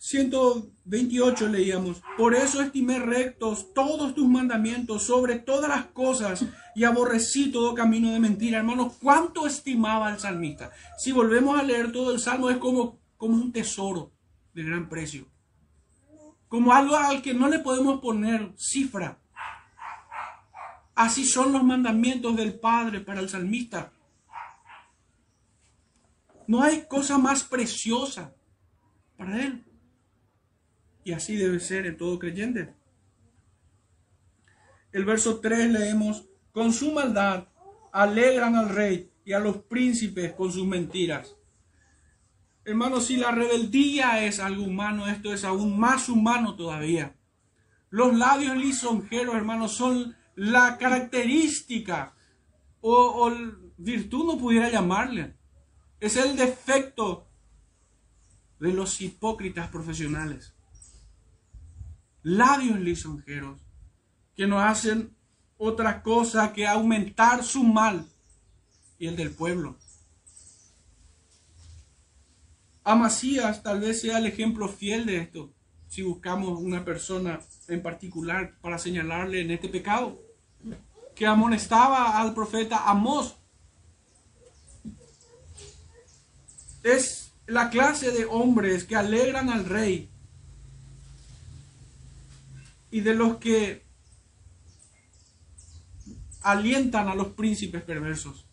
[0.00, 7.52] 128 leíamos, por eso estimé rectos todos tus mandamientos sobre todas las cosas y aborrecí
[7.52, 8.58] todo camino de mentira.
[8.58, 10.72] Hermanos, ¿cuánto estimaba el salmista?
[10.96, 14.10] Si volvemos a leer todo el salmo es como, como un tesoro
[14.54, 15.26] de gran precio.
[16.50, 19.16] Como algo al que no le podemos poner cifra.
[20.96, 23.92] Así son los mandamientos del Padre para el salmista.
[26.48, 28.34] No hay cosa más preciosa
[29.16, 29.64] para él.
[31.04, 32.74] Y así debe ser en todo creyente.
[34.90, 37.46] El verso 3 leemos, con su maldad
[37.92, 41.36] alegran al rey y a los príncipes con sus mentiras.
[42.70, 47.16] Hermanos, si la rebeldía es algo humano, esto es aún más humano todavía.
[47.90, 52.14] Los labios lisonjeros, hermanos, son la característica
[52.80, 53.32] o, o
[53.76, 55.36] virtud no pudiera llamarle.
[55.98, 57.26] Es el defecto
[58.58, 60.54] de los hipócritas profesionales
[62.22, 63.60] labios lisonjeros,
[64.36, 65.16] que no hacen
[65.56, 68.06] otra cosa que aumentar su mal
[68.98, 69.76] y el del pueblo.
[72.84, 75.52] Amasías tal vez sea el ejemplo fiel de esto,
[75.88, 80.20] si buscamos una persona en particular para señalarle en este pecado,
[81.14, 83.36] que amonestaba al profeta Amós.
[86.82, 90.08] Es la clase de hombres que alegran al rey
[92.90, 93.84] y de los que
[96.42, 98.46] alientan a los príncipes perversos.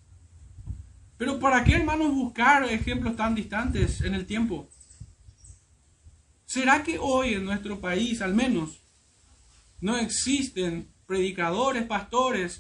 [1.18, 4.70] Pero ¿para qué, hermanos, buscar ejemplos tan distantes en el tiempo?
[6.46, 8.80] ¿Será que hoy en nuestro país, al menos,
[9.82, 12.60] no existen predicadores, pastores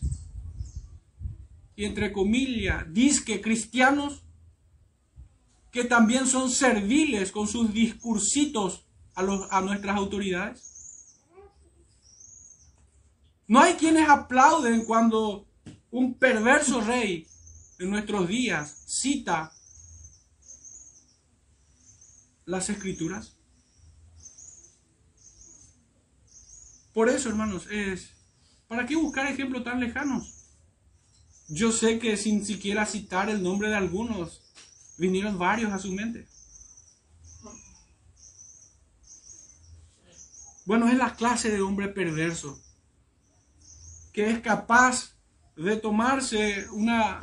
[1.75, 4.23] y, entre comillas, disque cristianos
[5.71, 10.63] que también son serviles con sus discursitos a, a nuestras autoridades?
[13.47, 15.45] No hay quienes aplauden cuando
[15.91, 17.27] un perverso rey
[17.79, 19.53] en nuestros días cita
[22.45, 23.33] las escrituras.
[26.93, 28.11] Por eso, hermanos, es,
[28.67, 30.33] ¿para qué buscar ejemplos tan lejanos?
[31.47, 34.41] Yo sé que sin siquiera citar el nombre de algunos,
[34.97, 36.27] vinieron varios a su mente.
[40.65, 42.61] Bueno, es la clase de hombre perverso
[44.17, 45.13] que es capaz
[45.55, 47.19] de tomarse una,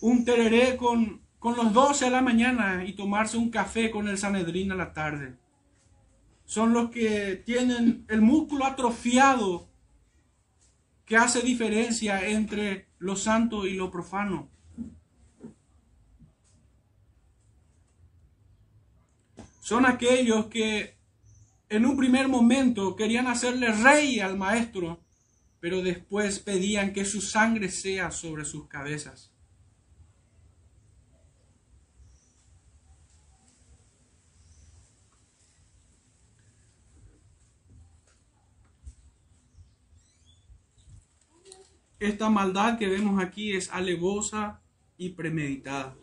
[0.00, 4.18] un tereré con, con los 12 a la mañana y tomarse un café con el
[4.18, 5.36] Sanedrín a la tarde.
[6.44, 9.68] Son los que tienen el músculo atrofiado
[11.04, 14.48] que hace diferencia entre lo santo y lo profano.
[19.60, 20.96] Son aquellos que
[21.68, 25.00] en un primer momento querían hacerle rey al maestro
[25.60, 29.29] pero después pedían que su sangre sea sobre sus cabezas.
[42.00, 44.62] Esta maldad que vemos aquí es alevosa
[44.96, 45.94] y premeditada.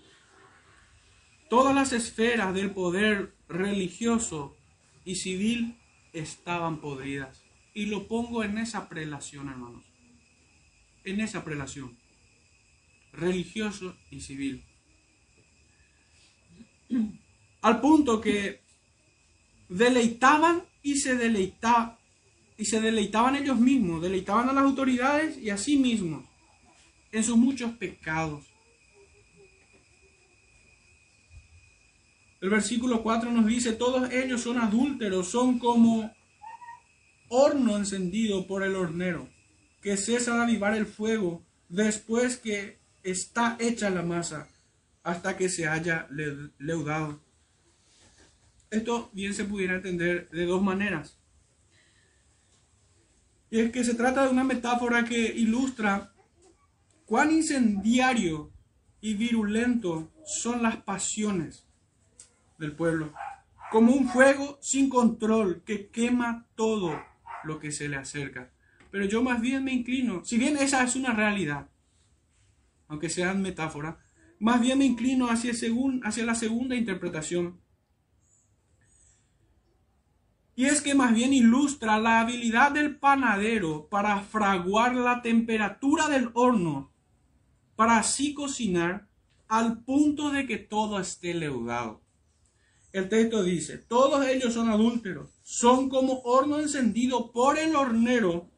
[1.49, 4.55] Todas las esferas del poder religioso
[5.03, 5.79] y civil
[6.13, 7.43] estaban podridas.
[7.73, 9.85] Y lo pongo en esa prelación, hermanos.
[11.03, 11.97] En esa prelación.
[13.11, 14.63] Religioso y civil.
[17.61, 18.61] Al punto que
[19.67, 21.97] deleitaban y se deleitaban
[22.57, 26.25] y se deleitaban ellos mismos, deleitaban a las autoridades y a sí mismos
[27.11, 28.45] en sus muchos pecados.
[32.41, 36.13] El versículo 4 nos dice, todos ellos son adúlteros, son como
[37.29, 39.27] horno encendido por el hornero,
[39.81, 44.47] que cesa de avivar el fuego después que está hecha la masa.
[45.03, 46.05] hasta que se haya
[46.59, 47.21] leudado.
[48.69, 51.16] Esto bien se pudiera entender de dos maneras.
[53.49, 56.11] Y es que se trata de una metáfora que ilustra
[57.05, 58.51] cuán incendiario
[58.99, 61.65] y virulento son las pasiones
[62.57, 63.13] del pueblo,
[63.71, 66.99] como un fuego sin control que quema todo
[67.43, 68.51] lo que se le acerca.
[68.91, 71.69] Pero yo más bien me inclino, si bien esa es una realidad,
[72.87, 73.99] aunque sea metáfora,
[74.39, 75.51] más bien me inclino hacia,
[76.03, 77.59] hacia la segunda interpretación.
[80.57, 86.31] Y es que más bien ilustra la habilidad del panadero para fraguar la temperatura del
[86.33, 86.91] horno,
[87.75, 89.07] para así cocinar
[89.47, 92.01] al punto de que todo esté leudado.
[92.91, 98.49] El texto dice, todos ellos son adúlteros, son como horno encendido por el hornero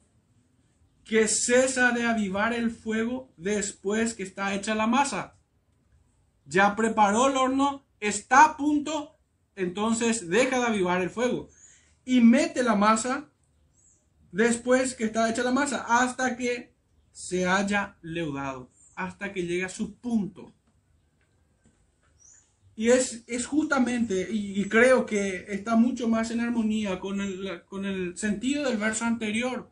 [1.03, 5.35] que cesa de avivar el fuego después que está hecha la masa.
[6.45, 9.17] Ya preparó el horno, está a punto,
[9.57, 11.49] entonces deja de avivar el fuego
[12.09, 13.29] y mete la masa
[14.31, 16.73] después que está hecha la masa hasta que
[17.11, 20.51] se haya leudado, hasta que llegue a su punto.
[22.75, 27.85] Y es, es justamente, y, creo que está mucho más en armonía con el, con
[27.85, 29.69] el sentido del verso anterior,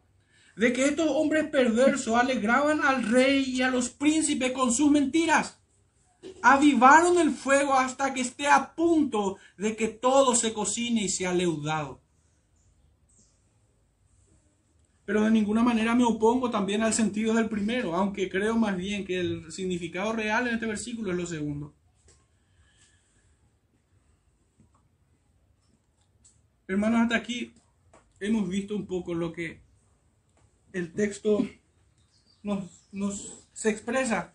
[0.56, 5.60] de que estos hombres perversos alegraban al rey y a los príncipes con sus mentiras.
[6.44, 11.34] Avivaron el fuego hasta que esté a punto de que todo se cocine y sea
[11.34, 12.06] leudado.
[15.08, 19.06] Pero de ninguna manera me opongo también al sentido del primero, aunque creo más bien
[19.06, 21.74] que el significado real en este versículo es lo segundo.
[26.68, 27.54] Hermanos, hasta aquí
[28.20, 29.62] hemos visto un poco lo que
[30.74, 31.48] el texto
[32.44, 34.34] nos, se expresa.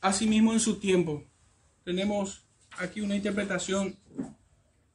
[0.00, 1.22] Asimismo, en su tiempo,
[1.84, 2.46] tenemos
[2.78, 3.98] aquí una interpretación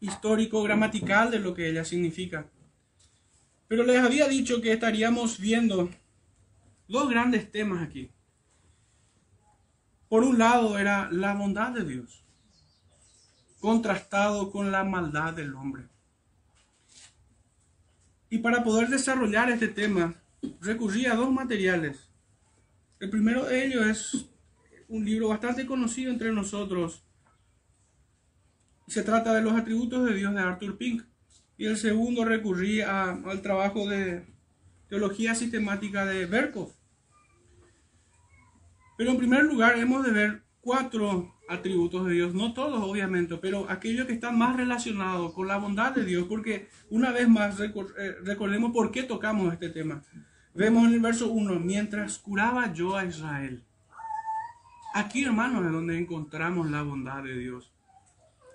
[0.02, 2.46] histórico-gramatical de lo que ella significa.
[3.68, 5.90] Pero les había dicho que estaríamos viendo
[6.90, 8.12] dos grandes temas aquí.
[10.10, 12.26] Por un lado era la bondad de Dios,
[13.62, 15.88] contrastado con la maldad del hombre.
[18.30, 20.16] Y para poder desarrollar este tema,
[20.60, 22.10] recurrí a dos materiales.
[23.00, 24.26] El primero de ellos es
[24.90, 27.04] un libro bastante conocido entre nosotros.
[28.92, 31.04] Se trata de los atributos de Dios de Arthur Pink.
[31.58, 34.26] Y el segundo recurrí al trabajo de
[34.90, 36.74] teología sistemática de Berkov.
[38.98, 43.66] Pero en primer lugar hemos de ver cuatro atributos de Dios, no todos obviamente, pero
[43.70, 47.72] aquellos que están más relacionados con la bondad de Dios, porque una vez más eh,
[48.26, 50.04] recordemos por qué tocamos este tema.
[50.54, 53.64] Vemos en el verso 1, mientras curaba yo a Israel.
[54.94, 57.71] Aquí, hermanos, es donde encontramos la bondad de Dios,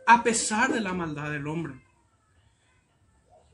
[0.07, 1.75] a pesar de la maldad del hombre.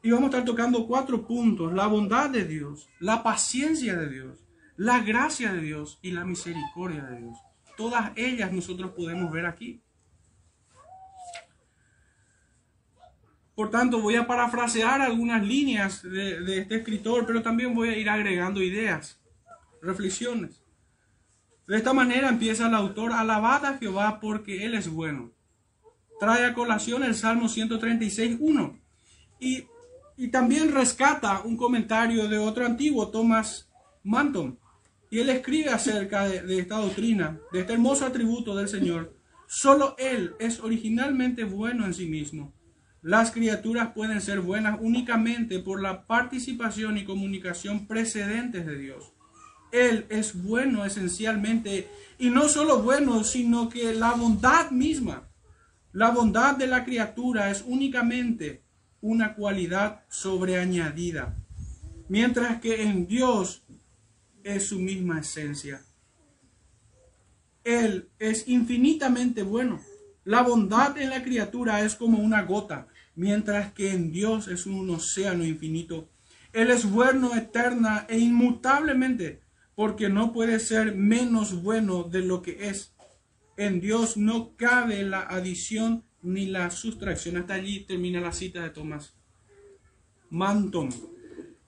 [0.02, 4.44] Y vamos a estar tocando cuatro puntos, la bondad de Dios, la paciencia de Dios,
[4.76, 7.38] la gracia de Dios y la misericordia de Dios.
[7.76, 9.80] Todas ellas nosotros podemos ver aquí.
[13.54, 18.08] Por tanto, voy a parafrasear algunas líneas de, este escritor, pero también voy a ir
[18.08, 19.20] agregando ideas,
[19.80, 20.62] reflexiones.
[21.66, 25.30] De esta manera empieza el autor, alabad a Jehová porque Él es bueno.
[26.22, 28.78] Trae a colación el Salmo 136, 1.
[29.40, 29.64] Y,
[30.16, 33.68] y también rescata un comentario de otro antiguo, Thomas
[34.04, 34.56] Manton,
[35.10, 39.16] y él escribe acerca de, esta doctrina, de este hermoso atributo del Señor.
[39.48, 42.54] Solo Él es originalmente bueno en sí mismo.
[43.02, 49.12] Las criaturas pueden ser buenas únicamente por la participación y comunicación precedentes de Dios.
[49.72, 55.31] Él es bueno esencialmente, y no solo bueno, sino que la bondad misma,
[55.92, 58.62] la bondad de la criatura es únicamente
[59.02, 61.36] una cualidad sobreañadida,
[62.08, 63.62] mientras que en Dios
[64.42, 65.82] es su misma esencia.
[67.64, 69.80] Él es infinitamente bueno.
[70.24, 74.88] La bondad en la criatura es como una gota, mientras que en Dios es un
[74.90, 76.08] océano infinito.
[76.52, 79.42] Él es bueno eterna e inmutablemente,
[79.74, 82.91] porque no puede ser menos bueno de lo que es.
[83.64, 87.36] En Dios no cabe la adición ni la sustracción.
[87.36, 89.14] Hasta allí termina la cita de Tomás
[90.30, 90.88] Manton.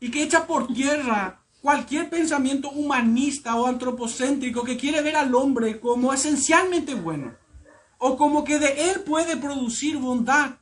[0.00, 5.78] Y que echa por tierra cualquier pensamiento humanista o antropocéntrico que quiere ver al hombre
[5.78, 7.36] como esencialmente bueno
[7.98, 10.56] o como que de él puede producir bondad.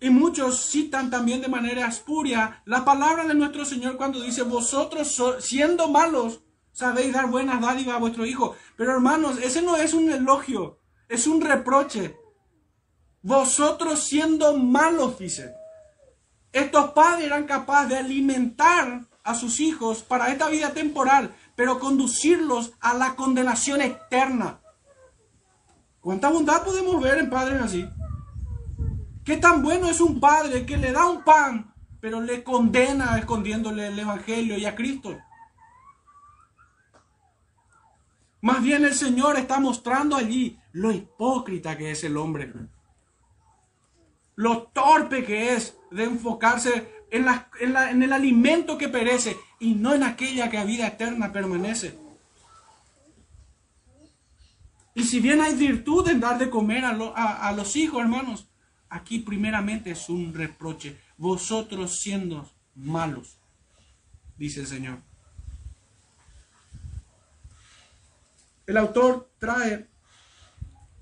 [0.00, 5.20] Y muchos citan también de manera espuria la palabra de nuestro Señor cuando dice, vosotros
[5.40, 8.56] siendo malos Sabéis dar buenas dádivas a vuestro hijo.
[8.76, 12.16] Pero hermanos, ese no es un elogio, es un reproche.
[13.22, 15.54] Vosotros siendo malos, dice.
[16.52, 22.72] Estos padres eran capaces de alimentar a sus hijos para esta vida temporal, pero conducirlos
[22.80, 24.60] a la condenación eterna.
[26.00, 27.86] ¿Cuánta bondad podemos ver en padres así?
[29.24, 33.88] ¿Qué tan bueno es un padre que le da un pan, pero le condena escondiéndole
[33.88, 35.18] el Evangelio y a Cristo?
[38.42, 42.52] Más bien el Señor está mostrando allí lo hipócrita que es el hombre.
[44.36, 50.48] Lo torpe que es de enfocarse en, el alimento que perece y no en aquella
[50.50, 51.98] que a vida eterna permanece.
[54.94, 58.48] Y si bien hay virtud en dar de comer a, a los hijos, hermanos,
[58.88, 60.98] aquí primeramente es un reproche.
[61.16, 63.38] Vosotros siendo malos,
[64.36, 65.09] dice el Señor.
[68.70, 69.88] El autor trae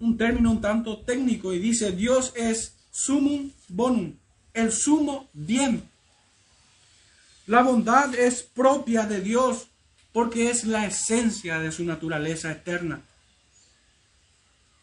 [0.01, 4.15] un término un tanto técnico y dice, Dios es sumum bonum,
[4.55, 5.87] el sumo bien.
[7.47, 9.67] La bondad es propia de Dios
[10.15, 13.03] porque es la esencia de su naturaleza eterna.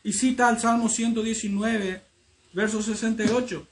[0.03, 2.03] Y cita al Salmo 119,
[2.53, 3.67] verso 68.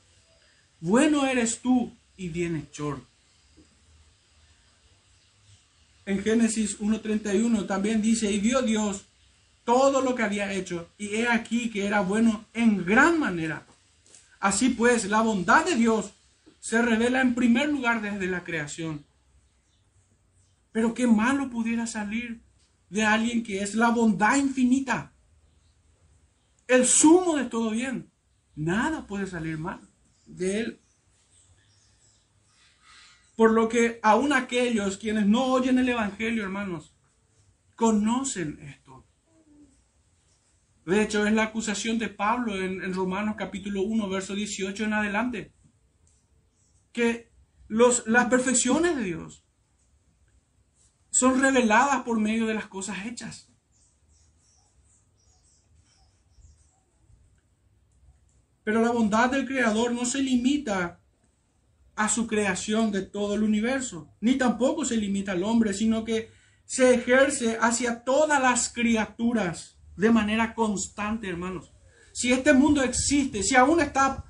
[0.80, 3.13] Bueno eres tú y bienhechor
[6.06, 9.06] en Génesis 1.31 también dice, y vio Dios
[9.64, 13.66] todo lo que había hecho, y he aquí que era bueno en gran manera.
[14.40, 16.12] Así pues, la bondad de Dios
[16.60, 19.06] se revela en primer lugar desde la creación.
[20.72, 22.42] Pero qué malo pudiera salir
[22.90, 25.12] de alguien que es la bondad infinita,
[26.68, 28.10] el sumo de todo bien.
[28.56, 29.80] Nada puede salir mal
[30.26, 30.80] de él.
[33.36, 36.96] Por lo que aún aquellos quienes no oyen el Evangelio, hermanos,
[37.76, 39.06] conocen esto.
[40.86, 45.54] De hecho, es la acusación de Pablo en, Romanos capítulo 1, verso 18 en adelante.
[46.92, 47.32] Que
[47.68, 49.46] los, las perfecciones de Dios
[51.10, 53.50] son reveladas por medio de las cosas hechas.
[58.64, 61.03] Pero la bondad del Creador no se limita
[61.96, 66.32] a su creación de todo el universo, ni tampoco se limita al hombre, sino que
[66.66, 71.72] se ejerce hacia todas las criaturas de manera constante, hermanos.
[72.12, 74.24] Si este mundo existe, si aún está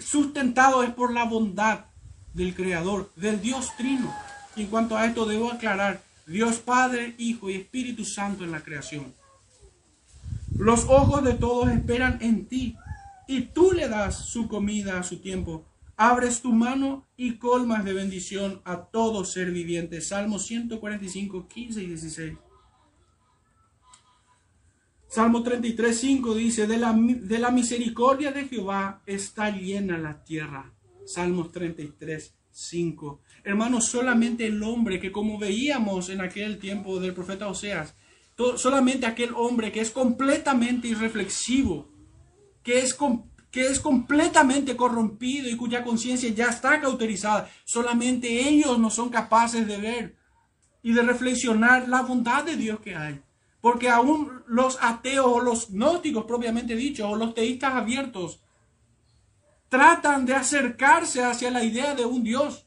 [0.00, 1.86] sustentado es por la bondad
[2.34, 4.14] del Creador, del Dios Trino.
[4.56, 9.12] En cuanto a esto debo aclarar, Dios Padre, Hijo y Espíritu Santo en la creación.
[10.56, 12.76] Los ojos de todos esperan en ti
[13.26, 15.64] y tú le das su comida a su tiempo
[15.96, 20.00] abres tu mano y colmas de bendición a todo ser viviente.
[20.00, 22.38] Salmo 145, 15 y 16.
[25.08, 30.72] Salmo 33, 5 dice, de la, de la misericordia de Jehová está llena la tierra.
[31.04, 33.20] Salmos 33, 5.
[33.44, 37.94] Hermanos, solamente el hombre que como veíamos en aquel tiempo del profeta Oseas,
[38.56, 41.90] solamente aquel hombre que es completamente irreflexivo,
[42.62, 47.50] que es completamente que es completamente corrompido y cuya conciencia ya está cauterizada.
[47.64, 50.16] Solamente ellos no son capaces de ver
[50.82, 53.22] y de reflexionar la bondad de Dios que hay.
[53.60, 58.42] Porque aún los ateos o los gnósticos propiamente dicho, o los teístas abiertos,
[59.68, 62.66] tratan de acercarse hacia la idea de un Dios.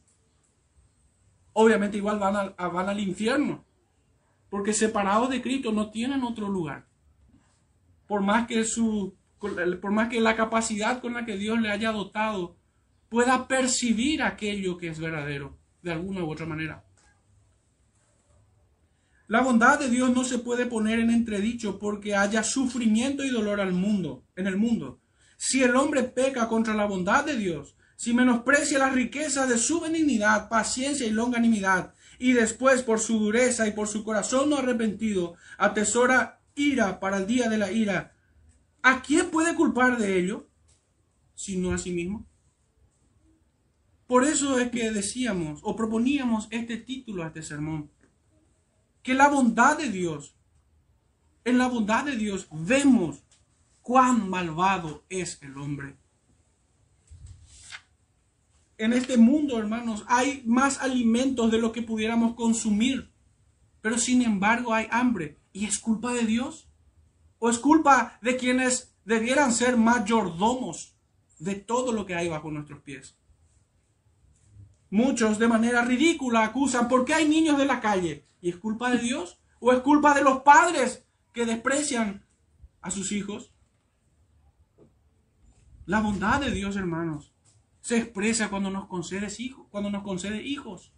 [1.54, 3.66] Obviamente igual van, van al infierno,
[4.52, 6.86] porque separados de Cristo no tienen otro lugar.
[8.08, 9.16] Por más que su
[9.82, 12.58] por más que la capacidad con la que Dios le haya dotado
[13.10, 16.84] pueda percibir aquello que es verdadero, de alguna u otra manera.
[19.28, 23.60] La bondad de Dios no se puede poner en entredicho porque haya sufrimiento y dolor
[23.60, 25.02] al mundo, en el mundo.
[25.38, 29.80] Si el hombre peca contra la bondad de Dios, si menosprecia la riqueza de su
[29.80, 35.36] benignidad, paciencia y longanimidad, y después por su dureza y por su corazón no arrepentido,
[35.58, 38.15] atesora ira para el día de la ira,
[38.88, 40.48] ¿A quién puede culpar de ello?
[41.34, 42.24] Sino a sí mismo.
[44.06, 47.90] Por eso es que decíamos o proponíamos este título a este sermón.
[49.02, 50.36] Que la bondad de Dios,
[51.46, 53.24] en la bondad de Dios vemos
[53.82, 55.98] cuán malvado es el hombre.
[58.78, 63.12] En este mundo, hermanos, hay más alimentos de lo que pudiéramos consumir,
[63.82, 65.40] pero sin embargo hay hambre.
[65.54, 66.65] ¿Y es culpa de Dios?
[67.40, 70.96] ¿O es culpa de quienes debieran ser mayordomos
[71.40, 73.18] de todo lo que hay bajo nuestros pies?
[74.90, 78.26] Muchos de manera ridícula acusan, ¿por qué hay niños de la calle?
[78.42, 79.40] ¿Y es culpa de Dios?
[79.60, 82.26] ¿O es culpa de los padres que desprecian
[82.82, 83.52] a sus hijos?
[85.86, 87.34] La bondad de Dios, hermanos,
[87.82, 90.92] se expresa cuando nos concede hijos, cuando nos concede hijos.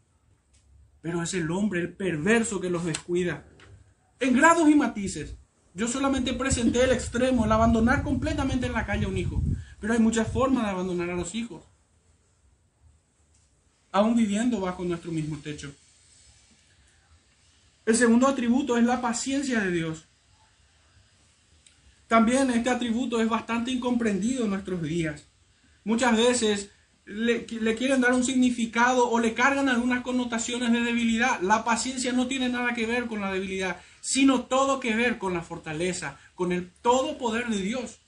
[1.02, 3.46] Pero es el hombre, el perverso que los descuida.
[4.20, 5.38] En grados y matices.
[5.78, 9.44] Yo solamente presenté el extremo, el abandonar completamente en la calle a un hijo.
[9.80, 11.64] Pero hay muchas formas de abandonar a los hijos.
[13.92, 15.72] Aún viviendo bajo nuestro mismo techo.
[17.86, 20.06] El segundo atributo es la paciencia de Dios.
[22.08, 25.26] También este atributo es bastante incomprendido en nuestros días.
[25.84, 26.72] Muchas veces
[27.06, 31.40] le, quieren dar un significado o le cargan algunas connotaciones de debilidad.
[31.42, 35.34] La paciencia no tiene nada que ver con la debilidad, sino todo que ver con
[35.34, 38.00] la fortaleza, con el todo poder de Dios.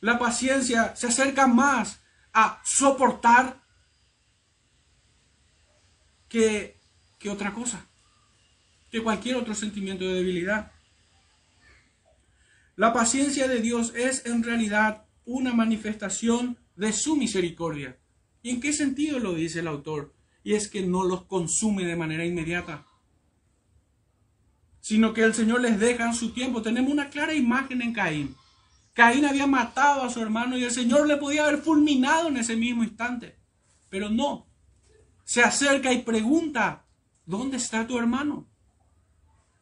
[0.00, 2.00] La paciencia se acerca más
[2.32, 3.62] a soportar
[6.28, 6.80] que,
[7.18, 7.86] que otra cosa,
[8.90, 10.72] que cualquier otro sentimiento de debilidad.
[12.76, 17.96] La paciencia de Dios es en realidad una manifestación de su misericordia.
[18.42, 20.12] ¿Y en qué sentido lo dice el autor?
[20.42, 22.86] Y es que no los consume de manera inmediata,
[24.84, 26.60] sino que el Señor les deja en su tiempo.
[26.60, 28.36] Tenemos una clara imagen en Caín.
[28.92, 32.54] Caín había matado a su hermano y el Señor le podía haber fulminado en ese
[32.54, 33.38] mismo instante,
[33.88, 34.46] pero no.
[35.24, 36.84] Se acerca y pregunta,
[37.24, 38.46] ¿dónde está tu hermano?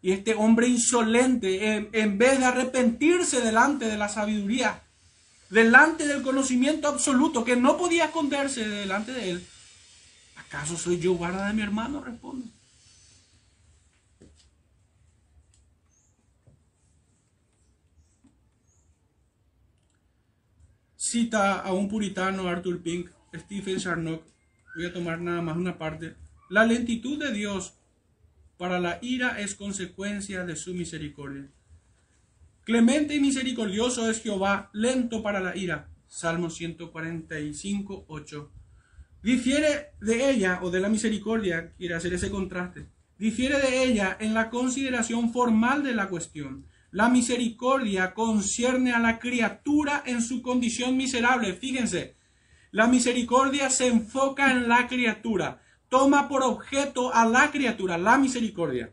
[0.01, 4.83] Y este hombre insolente, en, en vez de arrepentirse delante de la sabiduría,
[5.51, 9.47] delante del conocimiento absoluto, que no podía esconderse delante de él.
[10.35, 12.03] ¿Acaso soy yo guarda de mi hermano?
[12.03, 12.49] Responde.
[21.13, 24.25] Cita a un puritano, Arthur Pink, Stephen Charnock,
[24.75, 26.15] voy a tomar nada más una parte.
[26.49, 27.75] La lentitud de Dios
[28.57, 31.51] para la ira es consecuencia de su misericordia.
[32.65, 35.91] Clemente y misericordioso es Jehová, lento para la ira.
[36.09, 38.51] Salmo 145, 8.
[39.23, 42.87] Difiere de ella, o de la misericordia, quiere hacer ese contraste,
[43.19, 46.65] difiere de ella en la consideración formal de la cuestión.
[46.93, 51.55] La misericordia concierne a la criatura en su condición miserable.
[51.55, 52.17] Fíjense,
[52.71, 58.93] la misericordia se enfoca en la criatura, toma por objeto a la criatura, la misericordia.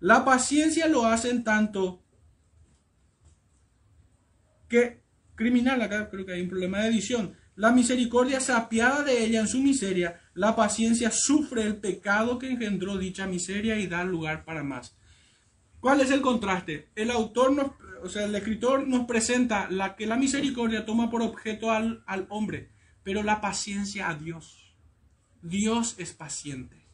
[0.00, 2.02] La paciencia lo hace en tanto
[4.68, 5.02] que
[5.34, 7.36] criminal, acá creo que hay un problema de edición.
[7.56, 12.50] La misericordia se apiada de ella en su miseria, la paciencia sufre el pecado que
[12.50, 14.94] engendró dicha miseria y da lugar para más.
[15.84, 16.88] ¿Cuál es el contraste?
[16.94, 21.70] El autor o sea, el escritor nos presenta la que la misericordia toma por objeto
[21.70, 22.70] al, al hombre,
[23.02, 24.74] pero la paciencia a Dios.
[25.42, 26.86] Dios es paciente,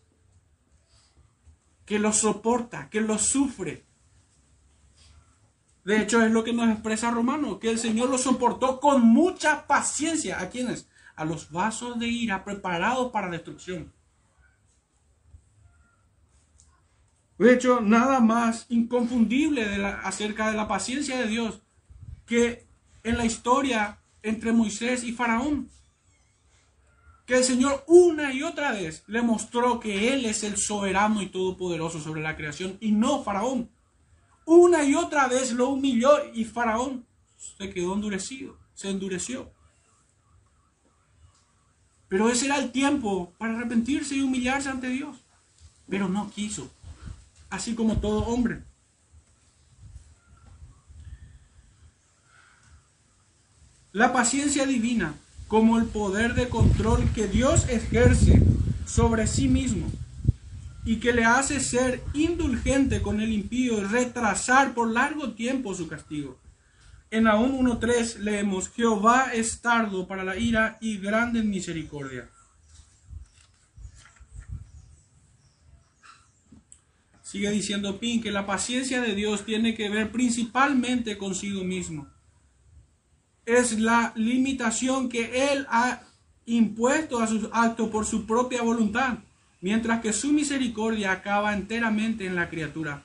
[1.87, 3.85] que lo soporta, que lo sufre,
[5.85, 9.69] de hecho, es lo que nos expresa Romano, que el Señor lo soportó con mucha
[9.69, 10.41] paciencia.
[10.41, 10.89] ¿A quiénes?
[11.15, 13.93] A los vasos de ira preparados para destrucción.
[17.41, 19.65] De hecho, nada más inconfundible
[20.05, 21.63] acerca de la paciencia de Dios
[22.27, 22.67] que
[23.03, 25.71] en la historia entre Moisés y Faraón.
[27.25, 31.29] Que el Señor una y otra vez le mostró que Él es el soberano y
[31.29, 33.71] todopoderoso sobre la creación y no Faraón.
[34.45, 37.07] Una y otra vez lo humilló y Faraón
[37.39, 39.51] se quedó endurecido, se endureció.
[42.07, 45.17] Pero ese era el tiempo para arrepentirse y humillarse ante Dios.
[45.89, 46.71] Pero no quiso,
[47.51, 48.63] así como todo hombre.
[53.93, 55.15] La paciencia divina
[55.49, 58.41] como el poder de control que Dios ejerce
[58.87, 59.91] sobre sí mismo
[60.85, 65.89] y que le hace ser indulgente con el impío y retrasar por largo tiempo su
[65.89, 66.39] castigo.
[67.11, 72.29] En Aún 1.3 leemos, Jehová es tardo para la ira y grande en misericordia.
[77.31, 82.09] Sigue diciendo Pin que la paciencia de Dios tiene que ver principalmente consigo mismo.
[83.47, 86.01] Es la limitación que Él ha
[86.45, 89.19] impuesto a sus actos por su propia voluntad
[89.61, 93.05] mientras que su misericordia acaba enteramente en la criatura.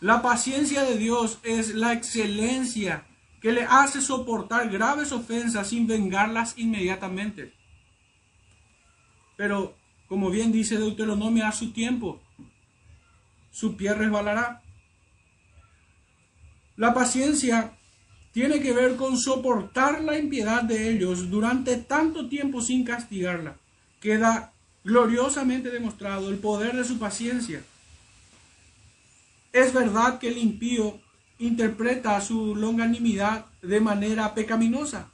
[0.00, 3.08] La paciencia de Dios es la excelencia
[3.40, 7.52] que le hace soportar graves ofensas sin vengarlas inmediatamente.
[9.36, 12.20] Pero, como bien dice Deuteronomio, a su tiempo,
[13.54, 14.60] su pie resbalará.
[16.76, 17.78] La paciencia
[18.32, 23.56] tiene que ver con soportar la impiedad de ellos durante tanto tiempo sin castigarla.
[24.00, 24.52] Queda
[24.82, 27.62] gloriosamente demostrado el poder de su paciencia.
[29.52, 30.98] Es verdad que el impío
[31.38, 35.10] interpreta su longanimidad de manera pecaminosa,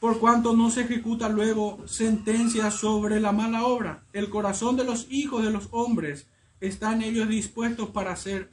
[0.00, 4.02] por cuanto no se ejecuta luego sentencia sobre la mala obra.
[4.12, 6.26] El corazón de los hijos de los hombres
[6.60, 8.50] está en ellos dispuestos para hacer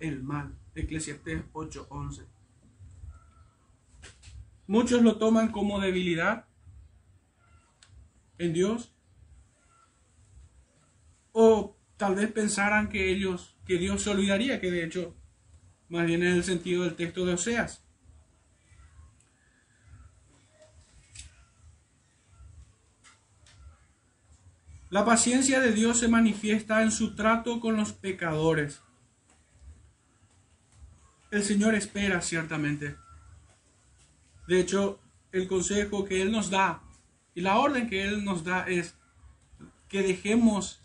[0.00, 0.56] el mal.
[0.74, 2.26] Eclesiastés 8:11.
[4.66, 6.46] Muchos lo toman como debilidad
[8.38, 8.94] en Dios.
[11.32, 15.16] O tal vez pensaran que ellos, que Dios se olvidaría, que de hecho,
[15.88, 17.84] más bien es el sentido del texto de Oseas.
[24.92, 28.82] La paciencia de Dios se manifiesta en su trato con los pecadores.
[31.30, 32.96] El Señor espera ciertamente.
[34.46, 35.00] De hecho,
[35.32, 36.82] el consejo que Él nos da
[37.34, 38.94] y la orden que Él nos da es
[39.88, 40.78] que dejemos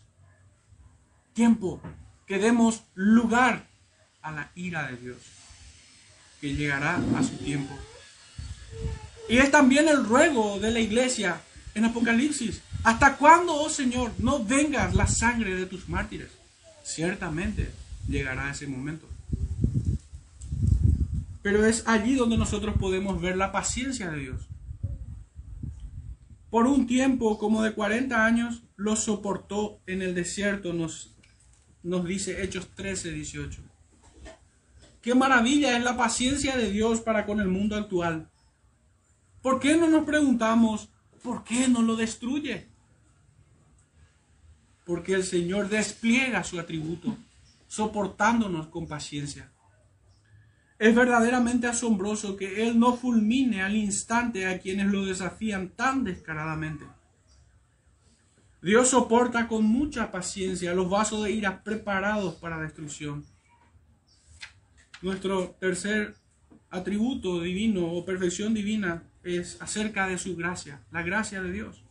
[1.33, 1.81] tiempo,
[2.25, 3.67] que demos lugar
[4.21, 5.17] a la ira de Dios,
[6.39, 7.77] que llegará a su tiempo.
[9.27, 11.41] Y es también el ruego de la iglesia
[11.75, 12.61] en Apocalipsis.
[12.83, 16.29] ¿Hasta cuándo, oh Señor, no vengas la sangre de tus mártires?
[16.83, 17.71] Ciertamente
[18.07, 19.07] llegará ese momento.
[21.41, 24.41] Pero es allí donde nosotros podemos ver la paciencia de Dios.
[26.49, 31.11] Por un tiempo como de 40 años lo soportó en el desierto, nos,
[31.83, 33.61] nos dice Hechos 13, 18.
[35.01, 38.29] Qué maravilla es la paciencia de Dios para con el mundo actual.
[39.41, 40.89] ¿Por qué no nos preguntamos
[41.21, 42.67] por qué no lo destruye?
[44.85, 47.17] Porque el Señor despliega su atributo,
[47.67, 49.51] soportándonos con paciencia.
[50.79, 56.85] Es verdaderamente asombroso que Él no fulmine al instante a quienes lo desafían tan descaradamente.
[58.61, 63.25] Dios soporta con mucha paciencia los vasos de ira preparados para destrucción.
[65.01, 66.15] Nuestro tercer
[66.69, 71.83] atributo divino o perfección divina es acerca de su gracia, la gracia de Dios.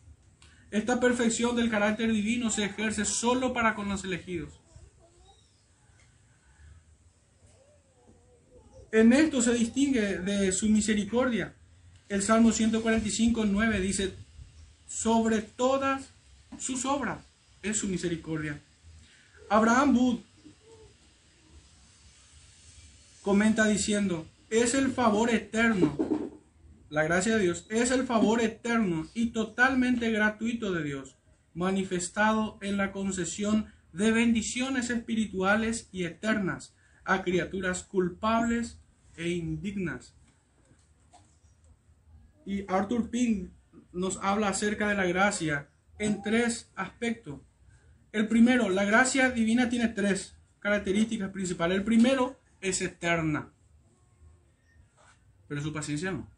[0.70, 4.61] Esta perfección del carácter divino se ejerce solo para con los elegidos.
[8.93, 11.55] En esto se distingue de su misericordia.
[12.09, 14.14] El Salmo 145, 9 dice,
[14.87, 16.11] sobre todas
[16.59, 17.18] sus obras
[17.62, 18.61] es su misericordia.
[19.49, 20.20] Abraham Bud
[23.22, 25.97] comenta diciendo, es el favor eterno,
[26.89, 31.16] la gracia de Dios, es el favor eterno y totalmente gratuito de Dios,
[31.55, 36.74] manifestado en la concesión de bendiciones espirituales y eternas
[37.05, 38.78] a criaturas culpables
[39.16, 40.14] e indignas.
[42.45, 43.51] Y Arthur Pink
[43.93, 45.68] nos habla acerca de la gracia
[45.99, 47.41] en tres aspectos.
[48.12, 51.78] El primero, la gracia divina tiene tres características principales.
[51.78, 53.53] El primero es eterna,
[55.49, 56.36] pero su paciencia no.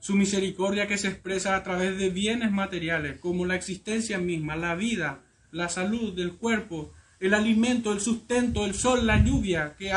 [0.00, 4.74] Su misericordia que se expresa a través de bienes materiales como la existencia misma, la
[4.74, 5.22] vida,
[5.52, 9.92] la salud del cuerpo, el alimento, el sustento, el sol, la lluvia, que,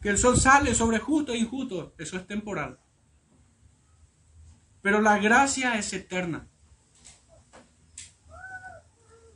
[0.00, 2.78] que, el sol sale sobre justo e injusto, eso es temporal.
[4.80, 6.46] Pero la gracia es eterna.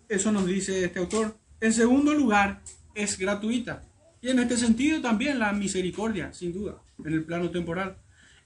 [0.09, 1.36] Eso nos dice este autor.
[1.61, 2.62] En segundo lugar,
[2.94, 3.82] es gratuita.
[4.20, 7.99] Y en este sentido también la misericordia, sin duda, en el plano temporal.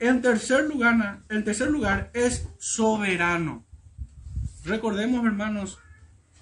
[0.03, 3.65] En tercer lugar, en tercer lugar es soberano.
[4.65, 5.79] Recordemos, hermanos,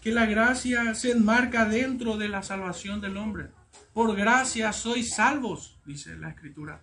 [0.01, 3.49] que la gracia se enmarca dentro de la salvación del hombre.
[3.93, 6.83] Por gracia sois salvos, dice la escritura.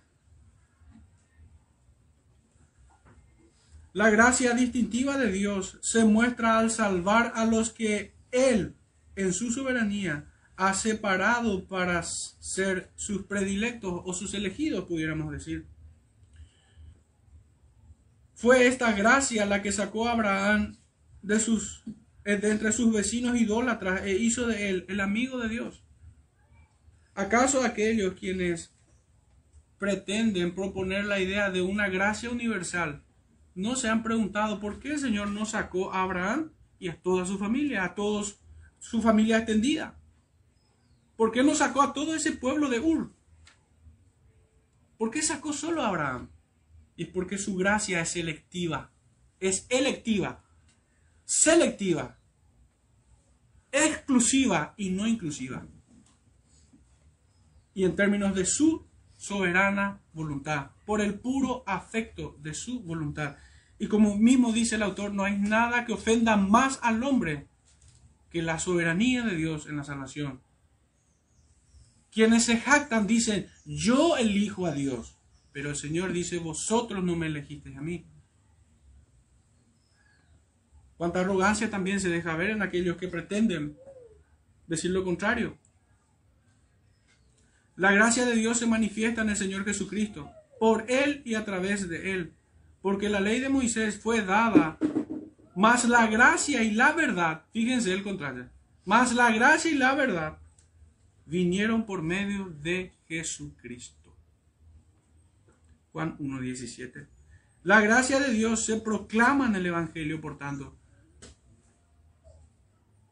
[3.92, 8.76] La gracia distintiva de Dios se muestra al salvar a los que Él,
[9.16, 10.26] en su soberanía,
[10.56, 15.66] ha separado para ser sus predilectos o sus elegidos, pudiéramos decir.
[18.38, 20.76] Fue esta gracia la que sacó a Abraham
[21.22, 21.82] de, sus,
[22.22, 25.82] de entre sus vecinos idólatras e hizo de él el amigo de Dios.
[27.16, 28.72] ¿Acaso aquellos quienes
[29.76, 33.02] pretenden proponer la idea de una gracia universal
[33.56, 37.26] no se han preguntado por qué el Señor no sacó a Abraham y a toda
[37.26, 38.38] su familia, a todos
[38.78, 39.98] su familia extendida?
[41.16, 43.12] ¿Por qué no sacó a todo ese pueblo de Ur?
[44.96, 46.30] ¿Por qué sacó solo a Abraham?
[46.98, 48.92] Y es porque su gracia es selectiva,
[49.40, 50.44] es electiva,
[51.24, 52.18] selectiva,
[53.72, 55.66] exclusiva y no inclusiva
[57.78, 63.36] y en términos de su soberana voluntad, por el puro afecto de su voluntad.
[63.78, 67.46] Y como mismo dice el autor, no hay nada que ofenda más al hombre
[68.30, 70.40] que la soberanía de Dios en la salvación.
[72.10, 75.16] Quienes se jactan dicen, yo elijo a Dios.
[75.58, 78.06] Pero el Señor dice, vosotros no me elegisteis a mí.
[80.96, 83.76] Cuánta arrogancia también se deja ver en aquellos que pretenden
[84.68, 85.58] decir lo contrario.
[87.74, 90.30] La gracia de Dios se manifiesta en el Señor Jesucristo,
[90.60, 92.34] por Él y a través de Él,
[92.80, 94.78] porque la ley de Moisés fue dada,
[95.56, 98.48] más la gracia y la verdad, fíjense el contrario,
[98.84, 100.38] más la gracia y la verdad
[101.26, 103.97] vinieron por medio de Jesucristo.
[105.98, 107.08] Juan 1.17.
[107.64, 110.78] La gracia de Dios se proclama en el Evangelio, por tanto.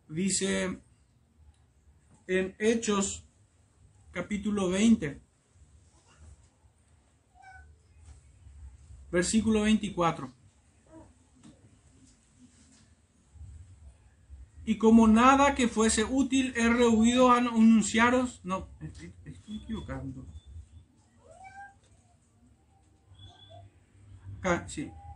[0.09, 0.79] Dice
[2.29, 3.25] en Hechos
[4.13, 5.21] capítulo 20,
[9.11, 10.33] versículo 24.
[14.65, 20.25] Y como nada que fuese útil he rehuido a anunciaros, no, estoy, estoy equivocando.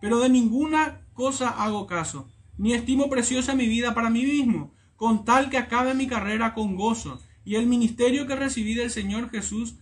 [0.00, 5.24] Pero de ninguna cosa hago caso, ni estimo preciosa mi vida para mí mismo, con
[5.24, 9.76] tal que acabe mi carrera con gozo y el ministerio que recibí del Señor Jesús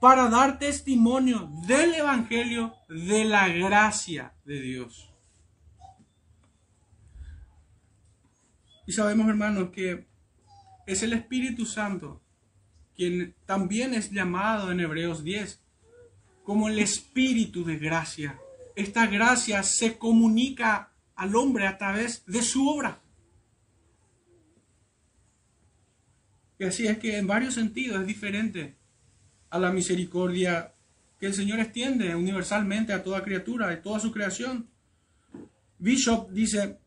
[0.00, 5.10] para dar testimonio del Evangelio de la gracia de Dios.
[8.86, 10.06] Y sabemos, hermanos, que
[10.86, 12.22] es el Espíritu Santo
[12.98, 15.62] quien también es llamado en Hebreos 10
[16.42, 18.40] como el Espíritu de gracia.
[18.78, 23.00] Esta gracia se comunica al hombre a través de su obra.
[26.60, 28.76] Y así es que en varios sentidos es diferente
[29.50, 30.72] a la misericordia
[31.18, 34.68] que el Señor extiende universalmente a toda criatura, a toda su creación.
[35.80, 36.78] Bishop dice,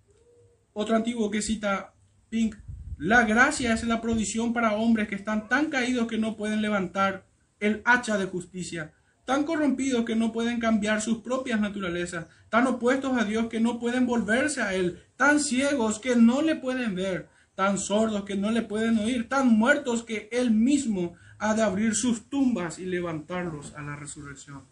[0.71, 1.93] otro antiguo que cita
[2.29, 2.55] Pink,
[2.99, 7.25] la gracia es la provisión para hombres que están tan caídos que no pueden levantar
[7.59, 8.93] el hacha de justicia,
[9.26, 13.80] tan corrompidos que no pueden cambiar sus propias naturalezas, tan opuestos a Dios que no
[13.80, 18.51] pueden volverse a Él, tan ciegos que no le pueden ver, tan sordos que no
[18.51, 23.74] le pueden oír, tan muertos que Él mismo ha de abrir sus tumbas y levantarlos
[23.76, 24.63] a la resurrección.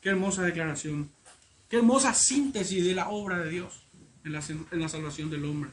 [0.00, 1.10] Qué hermosa declaración,
[1.68, 3.84] qué hermosa síntesis de la obra de Dios
[4.24, 4.32] en
[4.80, 5.70] la, salvación del hombre.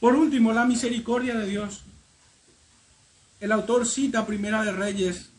[0.00, 1.84] Por último, la misericordia de Dios.
[3.40, 5.30] El autor cita Primera de Reyes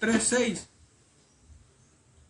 [0.00, 0.68] 3.6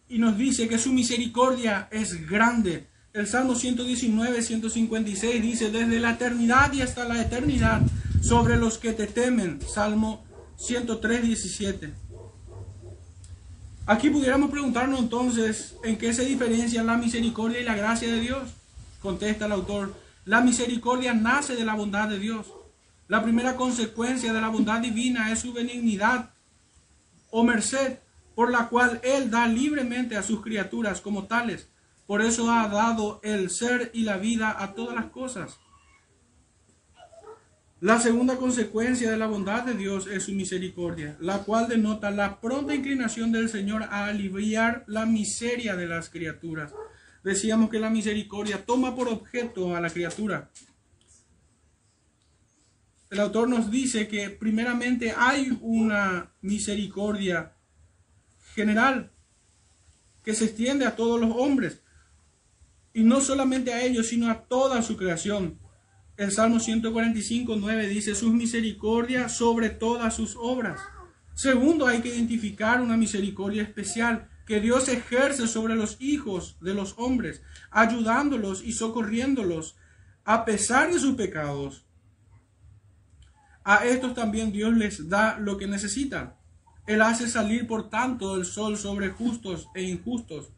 [0.08, 2.86] y nos dice que su misericordia es grande.
[3.12, 7.82] El Salmo 119, 156 dice, desde la eternidad y hasta la eternidad,
[8.22, 9.60] sobre los que te temen.
[9.60, 10.24] Salmo
[10.56, 11.92] 103, 17.
[13.86, 18.50] Aquí pudiéramos preguntarnos entonces en qué se diferencian la misericordia y la gracia de Dios.
[19.00, 19.94] Contesta el autor,
[20.24, 22.46] la misericordia nace de la bondad de Dios.
[23.08, 26.30] La primera consecuencia de la bondad divina es su benignidad
[27.30, 27.98] o merced,
[28.34, 31.68] por la cual Él da libremente a sus criaturas como tales.
[32.06, 35.58] Por eso ha dado el ser y la vida a todas las cosas.
[37.80, 42.40] La segunda consecuencia de la bondad de Dios es su misericordia, la cual denota la
[42.40, 46.72] pronta inclinación del Señor a aliviar la miseria de las criaturas.
[47.22, 50.50] Decíamos que la misericordia toma por objeto a la criatura.
[53.10, 57.52] El autor nos dice que primeramente hay una misericordia
[58.54, 59.10] general
[60.22, 61.80] que se extiende a todos los hombres
[62.92, 65.58] y no solamente a ellos, sino a toda su creación.
[66.18, 70.80] El Salmo 145, 9 dice, sus misericordias sobre todas sus obras.
[71.32, 76.94] Segundo, hay que identificar una misericordia especial que Dios ejerce sobre los hijos de los
[76.98, 77.40] hombres,
[77.70, 79.76] ayudándolos y socorriéndolos
[80.24, 81.87] a pesar de sus pecados.
[83.68, 86.34] A estos también Dios les da lo que necesitan.
[86.86, 90.48] Él hace salir, por tanto, el sol sobre justos e injustos.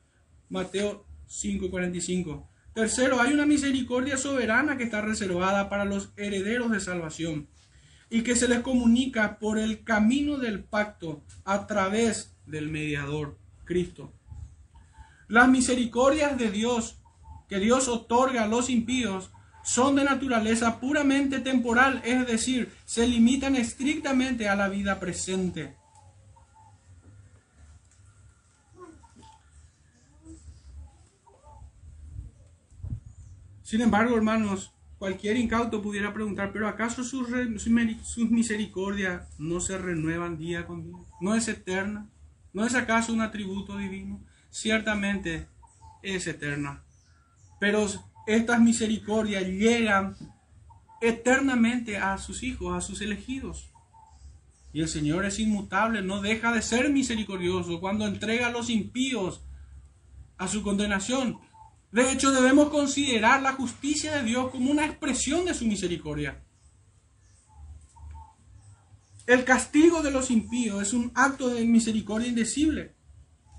[0.49, 2.49] Mateo 5:45.
[2.73, 7.49] Tercero, hay una misericordia soberana que está reservada para los herederos de salvación
[8.11, 14.13] y que se les comunica por el camino del pacto a través del mediador, Cristo.
[15.27, 17.03] Las misericordias de Dios
[17.49, 19.33] que Dios otorga a los impíos
[19.71, 25.77] son de naturaleza puramente temporal, es decir, se limitan estrictamente a la vida presente.
[33.63, 37.29] Sin embargo, hermanos, cualquier incauto pudiera preguntar, pero ¿acaso sus,
[38.29, 40.99] misericordias no se renuevan día con día?
[41.21, 42.09] ¿No es eterna?
[42.53, 44.21] ¿No es acaso un atributo divino?
[44.51, 45.47] Ciertamente
[46.03, 46.83] es eterna.
[47.61, 47.87] Pero
[48.35, 50.17] estas misericordias llegan
[51.01, 53.71] eternamente a sus hijos, a sus elegidos.
[54.73, 59.43] Y el Señor es inmutable, no deja de ser misericordioso cuando entrega a los impíos
[60.39, 61.39] a su condenación.
[61.93, 66.43] De hecho, debemos considerar la justicia de Dios como una expresión de su misericordia.
[69.27, 72.95] El castigo de los impíos es un acto de misericordia indecible.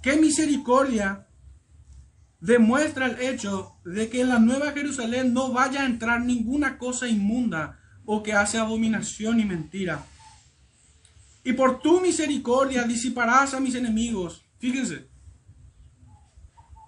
[0.01, 1.27] ¿Qué misericordia
[2.41, 7.07] demuestra el hecho de que en la Nueva Jerusalén no vaya a entrar ninguna cosa
[7.07, 10.05] inmunda o que hace abominación y mentira?
[11.43, 14.43] Y por tu misericordia disiparás a mis enemigos.
[14.59, 15.07] Fíjense,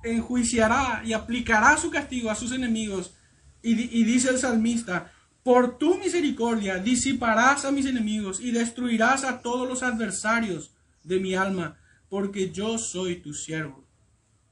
[0.04, 3.16] enjuiciará y aplicará su castigo a sus enemigos.
[3.62, 9.68] Y, dice el salmista, por tu misericordia disiparás a mis enemigos y destruirás a todos
[9.68, 10.72] los adversarios
[11.04, 11.78] de mi alma,
[12.10, 13.83] porque yo soy tu siervo.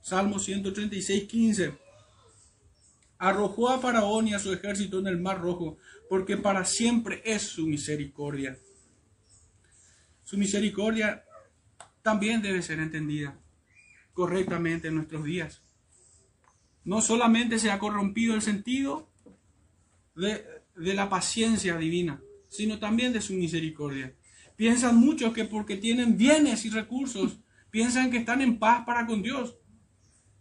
[0.02, 1.78] Salmo 136, 15.
[3.18, 5.78] Arrojó a Faraón y a su ejército en el mar rojo,
[6.10, 8.58] porque para siempre es su misericordia.
[10.24, 11.24] Su misericordia
[12.02, 13.38] también debe ser entendida
[14.14, 15.62] correctamente en nuestros días.
[16.84, 19.10] No solamente se ha corrompido el sentido
[20.16, 20.44] de,
[20.76, 24.16] la paciencia divina, sino también de su misericordia.
[24.56, 27.40] Piensan muchos que porque tienen bienes y recursos,
[27.70, 29.56] piensan que están en paz para con Dios.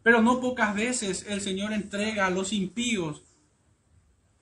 [0.02, 3.22] Pero no pocas veces el Señor entrega a los impíos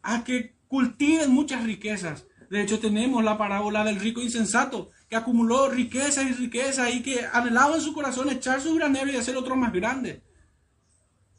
[0.03, 2.27] a que cultiven muchas riquezas.
[2.51, 7.27] De hecho, tenemos la parábola del rico insensato, que acumuló riqueza y riqueza y que
[7.33, 10.23] anhelaba en su corazón echar su granero y hacer otro más grande.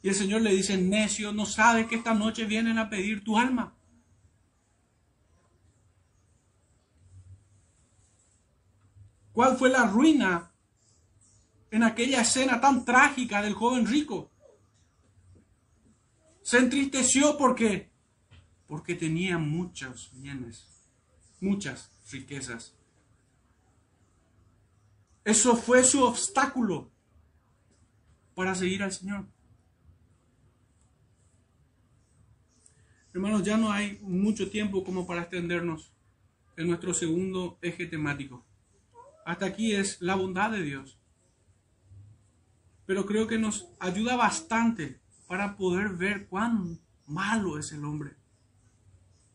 [0.02, 3.38] Y el Señor le dice, necio, no sabes que esta noche vienen a pedir tu
[3.38, 3.76] alma.
[9.34, 10.49] ¿Cuál fue la ruina
[11.72, 14.32] en aquella escena tan trágica del joven rico?
[16.42, 17.90] Se entristeció porque
[18.70, 20.68] porque tenía muchos bienes,
[21.42, 22.76] muchas riquezas.
[25.26, 26.92] Eso fue su obstáculo
[28.36, 29.26] para seguir al Señor.
[33.12, 35.92] Hermanos, ya no hay mucho tiempo como para extendernos
[36.56, 38.46] en nuestro segundo eje temático.
[39.26, 40.99] Hasta aquí es la bondad de Dios.
[42.90, 48.16] Pero creo que nos ayuda bastante para poder ver cuán malo es el hombre,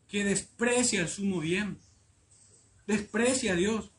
[0.09, 1.79] que desprecia el sumo bien,
[2.85, 3.91] desprecia a Dios.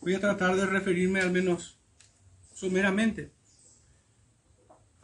[0.00, 1.78] Voy a tratar de referirme al menos
[2.54, 3.35] someramente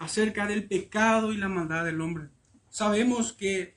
[0.03, 2.28] acerca del pecado y la maldad del hombre.
[2.68, 3.76] Sabemos que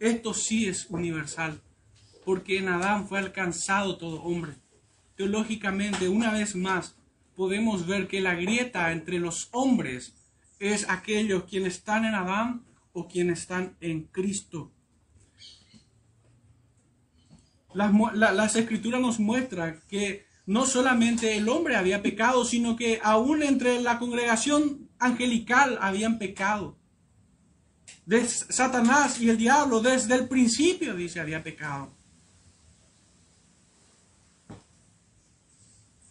[0.00, 1.60] esto sí es universal,
[2.24, 4.54] porque en Adán fue alcanzado todo hombre.
[5.14, 6.96] Teológicamente, una vez más,
[7.36, 10.14] podemos ver que la grieta entre los hombres
[10.58, 14.72] es aquellos quienes están en Adán o quienes están en Cristo.
[17.74, 23.80] Las, escrituras nos muestran que no solamente el hombre había pecado, sino que aún entre
[23.82, 26.76] la congregación angelical habían pecado.
[28.06, 31.92] De Satanás y el diablo desde el principio, dice, había pecado.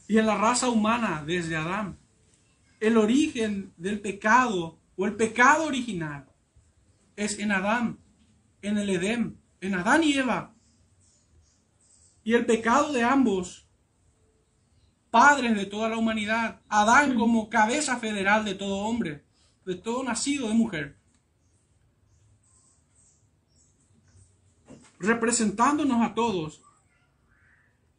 [0.08, 1.98] Y en la raza humana, desde Adán,
[2.80, 6.28] el origen del pecado o el pecado original
[7.16, 8.00] es en Adán,
[8.62, 10.54] en el Edén, en Adán y Eva.
[12.24, 13.68] Y el pecado de ambos
[15.12, 19.24] padres de toda la humanidad, Adán como cabeza federal de todo hombre,
[19.66, 20.95] de todo nacido de mujer,
[24.99, 26.62] representándonos a todos,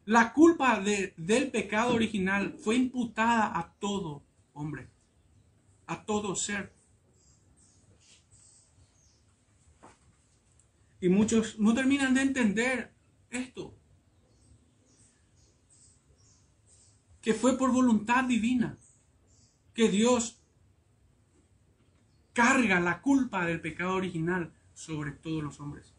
[0.05, 4.89] la culpa de, del pecado original fue imputada a todo hombre,
[5.85, 6.73] a todo ser.
[10.99, 12.93] Y muchos no terminan de entender
[13.29, 13.73] esto.
[17.23, 18.77] Que fue por voluntad divina
[19.73, 20.43] que Dios
[22.33, 25.93] carga la culpa del pecado original sobre todos los hombres.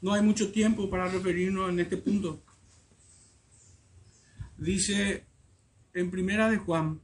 [0.00, 2.42] No hay mucho tiempo para referirnos en este punto.
[4.56, 5.26] Dice
[5.92, 7.02] en Primera de Juan,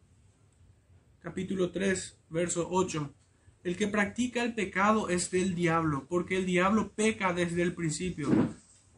[1.20, 3.14] capítulo 3, verso 8,
[3.64, 8.30] el que practica el pecado es del diablo, porque el diablo peca desde el principio.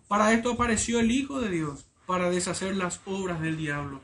[0.09, 4.01] Para esto apareció el Hijo de Dios, para deshacer las obras del diablo.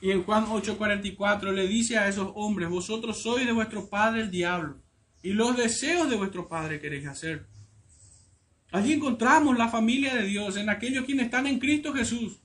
[0.00, 4.30] Y en Juan 8:44 le dice a esos hombres, vosotros sois de vuestro padre el
[4.30, 4.76] diablo,
[5.22, 7.46] y los deseos de vuestro padre queréis hacer.
[8.72, 12.38] Allí encontramos la familia de Dios, en aquellos quienes están en Cristo Jesús.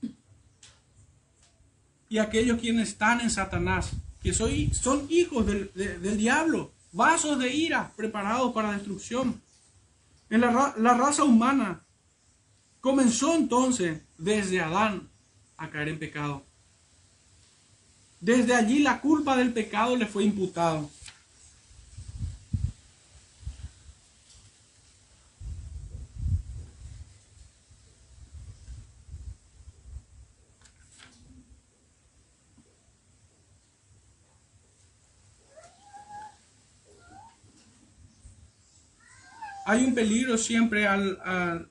[2.08, 3.90] y aquellos quienes están en Satanás,
[4.22, 9.42] que soy, son hijos del, diablo, vasos de ira preparados para destrucción.
[10.30, 11.85] En la raza humana
[12.86, 15.08] comenzó entonces desde Adán
[15.56, 16.46] a caer en pecado.
[18.20, 20.88] Desde allí la culpa del pecado le fue imputado.
[39.68, 41.68] Hay un peligro siempre al,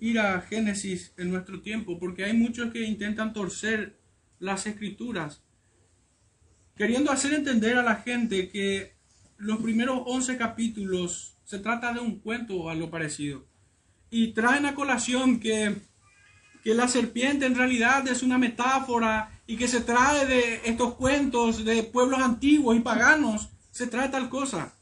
[0.00, 3.98] ir a Génesis en nuestro tiempo, porque hay muchos que intentan torcer
[4.38, 5.42] las escrituras,
[6.74, 8.94] queriendo hacer entender a la gente que
[9.36, 13.44] los primeros 11 capítulos se trata de un cuento o algo parecido.
[14.08, 15.76] Y traen a colación que,
[16.62, 21.62] que la serpiente en realidad es una metáfora y que se trae de estos cuentos
[21.62, 24.72] de pueblos antiguos y paganos, se trae tal cosa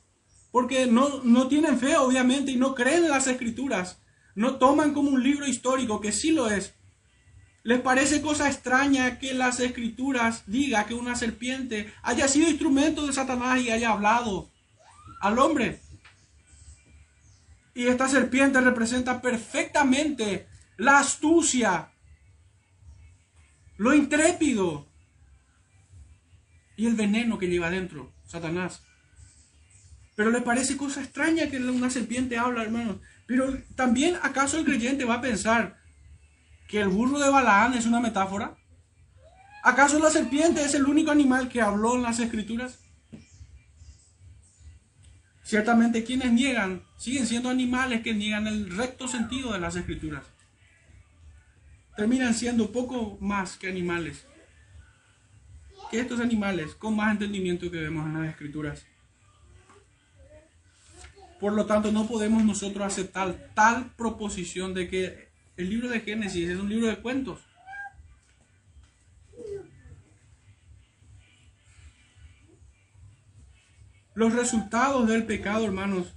[0.53, 3.99] porque no, no tienen fe, obviamente, y no creen en las escrituras.
[4.35, 6.75] No toman como un libro histórico, que sí lo es.
[7.65, 13.13] Les parece cosa extraña que las escrituras diga que una serpiente haya sido instrumento de
[13.13, 14.51] Satanás y haya hablado
[15.21, 15.81] al hombre.
[17.75, 20.47] Y esta serpiente representa perfectamente
[20.77, 21.93] la astucia,
[23.79, 24.87] lo intrépido
[26.77, 28.83] y el veneno que lleva dentro Satanás.
[30.15, 32.97] Pero le parece cosa extraña que una serpiente habla, hermanos.
[33.27, 35.79] Pero también, ¿acaso el creyente va a pensar
[36.69, 38.57] que el burro de Balaán es una metáfora?
[39.63, 42.81] ¿Acaso la serpiente es el único animal que habló en las escrituras?
[45.45, 50.25] Ciertamente quienes niegan siguen siendo animales que niegan el recto sentido de las escrituras.
[51.97, 54.27] Terminan siendo poco más que animales.
[55.91, 58.87] Que estos animales con más entendimiento que vemos en las escrituras.
[61.43, 66.49] Por lo tanto, no podemos nosotros aceptar tal proposición de que el libro de Génesis
[66.49, 67.41] es un libro de cuentos.
[74.15, 76.15] Los resultados del pecado, hermanos,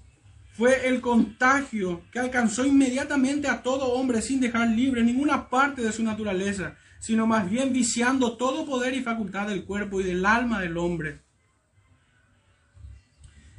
[0.54, 5.92] fue el contagio que alcanzó inmediatamente a todo hombre sin dejar libre ninguna parte de
[5.92, 10.62] su naturaleza, sino más bien viciando todo poder y facultad del cuerpo y del alma
[10.62, 11.25] del hombre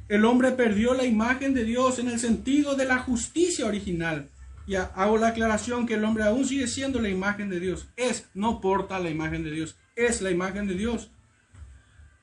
[0.09, 4.29] el hombre perdió la imagen de Dios en el sentido de la justicia original.
[4.65, 7.87] Y hago la aclaración que el hombre aún sigue siendo la imagen de Dios.
[7.95, 11.09] Es, no porta la imagen de Dios, es la imagen de Dios.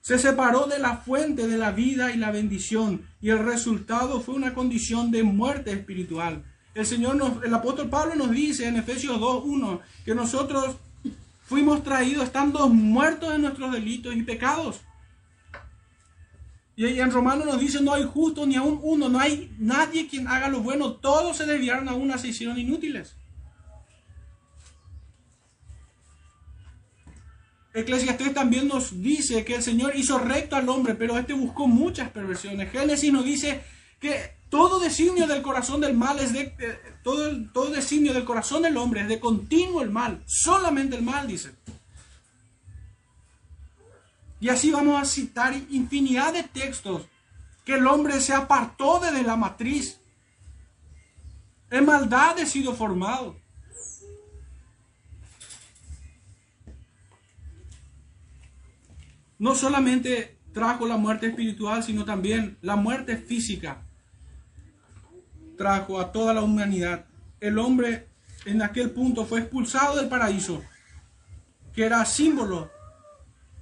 [0.03, 4.35] Se separó de la fuente de la vida y la bendición y el resultado fue
[4.35, 6.45] una condición de muerte espiritual.
[6.75, 10.77] El Señor el apóstol Pablo nos dice en Efesios 2.1 que nosotros
[11.43, 14.83] fuimos traídos estando muertos en nuestros delitos y pecados.
[16.77, 20.27] Y en Romano nos dice, no hay justo ni aún uno, no hay nadie quien
[20.27, 23.15] haga lo bueno, todos se desviaron a una, se hicieron inútiles.
[27.75, 32.11] Eclesiastes también nos dice que el Señor hizo recto al hombre, pero este buscó muchas
[32.11, 32.71] perversiones.
[32.71, 33.63] Génesis nos dice
[34.01, 38.63] que todo designio del corazón del mal es de eh, todo, todo designio del corazón
[38.63, 41.51] del hombre es de continuo el mal, solamente el mal, dice.
[44.45, 47.07] Y así vamos a citar infinidad de textos
[47.65, 49.99] que el hombre se apartó desde la matriz.
[51.71, 53.41] En maldad ha sido formado.
[59.39, 63.81] No solamente trajo la muerte espiritual, sino también la muerte física.
[65.57, 67.07] Trajo a toda la humanidad.
[67.41, 68.09] El hombre
[68.45, 70.63] en aquel punto fue expulsado del paraíso,
[71.73, 72.74] que era símbolo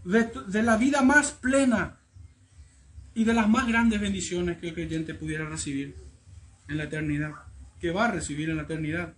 [0.05, 1.99] de, la vida más plena
[3.15, 5.97] y de las más grandes bendiciones que el creyente pudiera recibir
[6.69, 7.33] en la eternidad,
[7.79, 9.15] que va a recibir en la eternidad.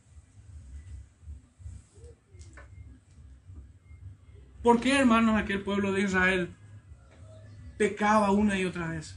[4.62, 6.51] ¿Por qué, hermanos, aquel pueblo de Israel
[7.76, 9.16] pecaba una y otra vez?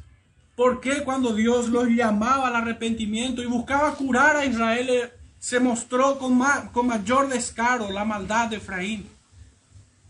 [0.56, 5.60] ¿Por qué cuando Dios los llamaba al arrepentimiento y buscaba curar a Israel eh, se
[5.60, 6.40] mostró con,
[6.74, 9.17] con mayor descaro la maldad de Efraín?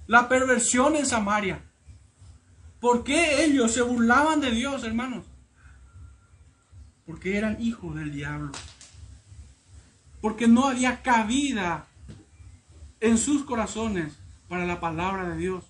[0.07, 1.61] La perversión en Samaria.
[2.79, 5.25] ¿Por qué ellos se burlaban de Dios, hermanos?
[7.05, 8.51] Porque eran hijos del diablo.
[10.21, 11.87] Porque no había cabida
[12.99, 14.13] en sus corazones
[14.47, 15.63] para la palabra de Dios.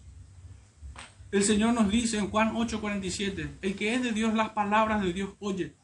[1.31, 5.13] El Señor nos dice en Juan 8:47, el que es de Dios, las palabras de
[5.13, 5.75] Dios oye.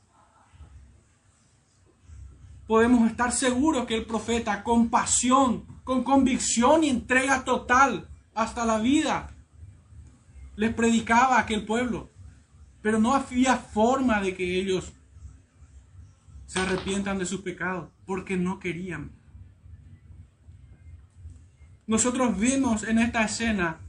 [2.66, 8.80] Podemos estar seguros que el profeta con pasión, con convicción y entrega total, hasta la
[8.80, 9.32] vida,
[10.56, 12.12] les predicaba aquel pueblo,
[12.82, 14.94] pero no había forma de que ellos
[16.46, 19.12] se arrepientan de sus pecados, porque no querían.
[21.88, 23.80] Nosotros vemos en esta escena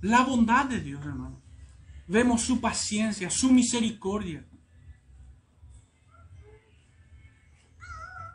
[0.00, 1.40] la bondad de Dios, hermano.
[2.06, 4.44] Vemos su paciencia, su misericordia.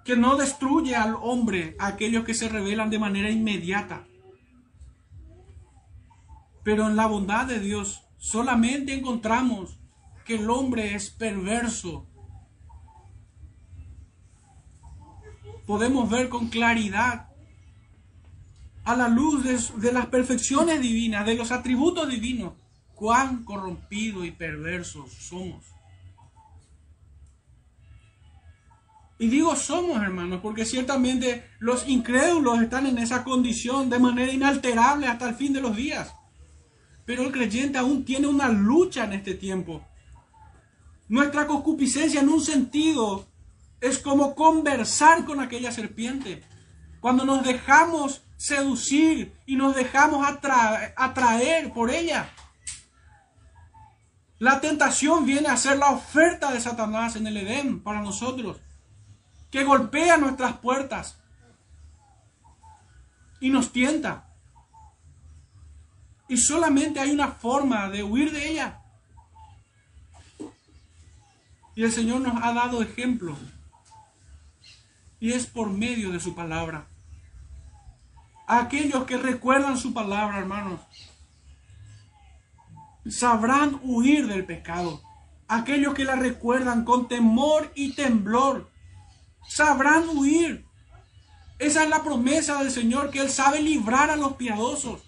[0.06, 4.06] Que no destruye al hombre, a aquellos que se rebelan de manera inmediata.
[6.64, 9.78] Pero en la bondad de Dios solamente encontramos
[10.26, 12.08] que el hombre es perverso.
[15.66, 17.28] Podemos ver con claridad
[18.86, 22.54] a la luz de, las perfecciones divinas, de los atributos divinos,
[22.96, 25.66] cuán corrompidos y perversos somos.
[29.20, 35.08] Y digo somos, hermanos, porque ciertamente los incrédulos están en esa condición de manera inalterable
[35.08, 36.14] hasta el fin de los días.
[37.06, 39.86] Pero el creyente aún tiene una lucha en este tiempo.
[41.10, 43.28] Nuestra concupiscencia en un sentido
[43.82, 46.44] es como conversar con aquella serpiente.
[47.02, 52.30] Cuando nos dejamos seducir y nos dejamos atraer por ella.
[54.40, 58.58] La tentación viene a ser la oferta de Satanás en el Edén para nosotros,
[59.50, 61.18] que golpea nuestras puertas
[63.40, 64.33] y nos tienta.
[66.28, 68.82] Y solamente hay una forma de huir de ella.
[71.76, 73.38] Y el Señor nos ha dado ejemplo.
[75.20, 76.88] Y es por medio de su palabra
[78.48, 80.80] aquellos que recuerdan su palabra, hermanos,
[83.08, 85.02] sabrán huir del pecado.
[85.48, 88.70] Aquellos que la recuerdan con temor y temblor,
[89.48, 90.66] sabrán huir.
[91.60, 95.02] Esa es la promesa del Señor, que Él sabe librar a los piadosos.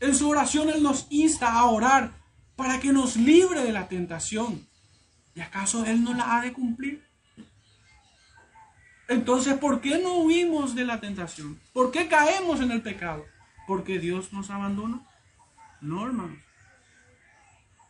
[0.00, 2.12] En su oración Él nos insta a orar
[2.56, 4.66] para que nos libre de la tentación.
[5.34, 7.06] ¿Y acaso Él no la ha de cumplir?
[9.08, 11.60] Entonces, ¿por qué no huimos de la tentación?
[11.72, 13.24] ¿Por qué caemos en el pecado?
[13.66, 15.00] ¿Porque Dios nos abandona?
[15.80, 16.38] No, hermanos.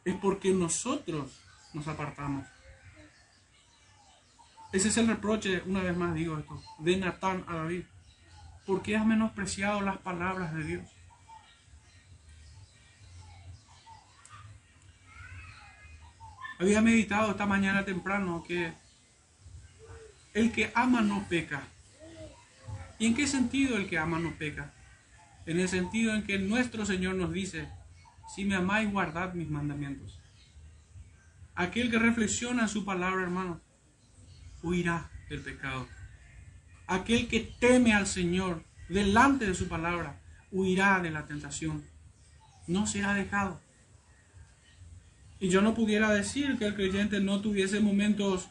[0.05, 1.41] Es porque nosotros
[1.75, 2.47] nos apartamos.
[4.73, 7.85] Ese es el reproche, una vez más digo esto, de Natán a David.
[8.67, 11.00] ¿Por qué has menospreciado las palabras de Dios?
[16.61, 18.75] Había meditado esta mañana temprano que
[20.35, 21.63] el que ama no peca.
[22.99, 24.75] ¿Y en qué sentido el que ama no peca?
[25.47, 27.67] En el sentido en que nuestro Señor nos dice,
[28.35, 30.21] si me amáis, guardad mis mandamientos.
[31.55, 33.63] Aquel que reflexiona en su palabra, hermano,
[34.63, 35.89] huirá del pecado.
[36.87, 40.21] Aquel que teme al Señor delante de su palabra,
[40.53, 41.83] huirá de la tentación.
[42.67, 43.63] No será dejado.
[45.41, 48.49] Y yo no pudiera decir que el creyente no tuviese momentos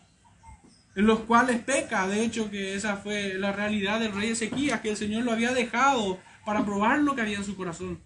[0.96, 2.08] en los cuales peca.
[2.08, 5.54] De hecho, que esa fue la realidad del rey Ezequías, que el Señor lo había
[5.54, 8.00] dejado para probar lo que había en su corazón.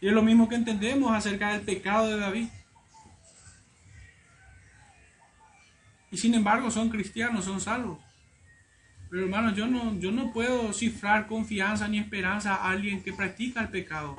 [0.00, 2.48] Y es lo mismo que entendemos acerca del pecado de David.
[6.10, 7.98] Y sin embargo son cristianos, son salvos.
[9.10, 13.60] Pero hermanos, yo no, yo no puedo cifrar confianza ni esperanza a alguien que practica
[13.60, 14.16] el pecado.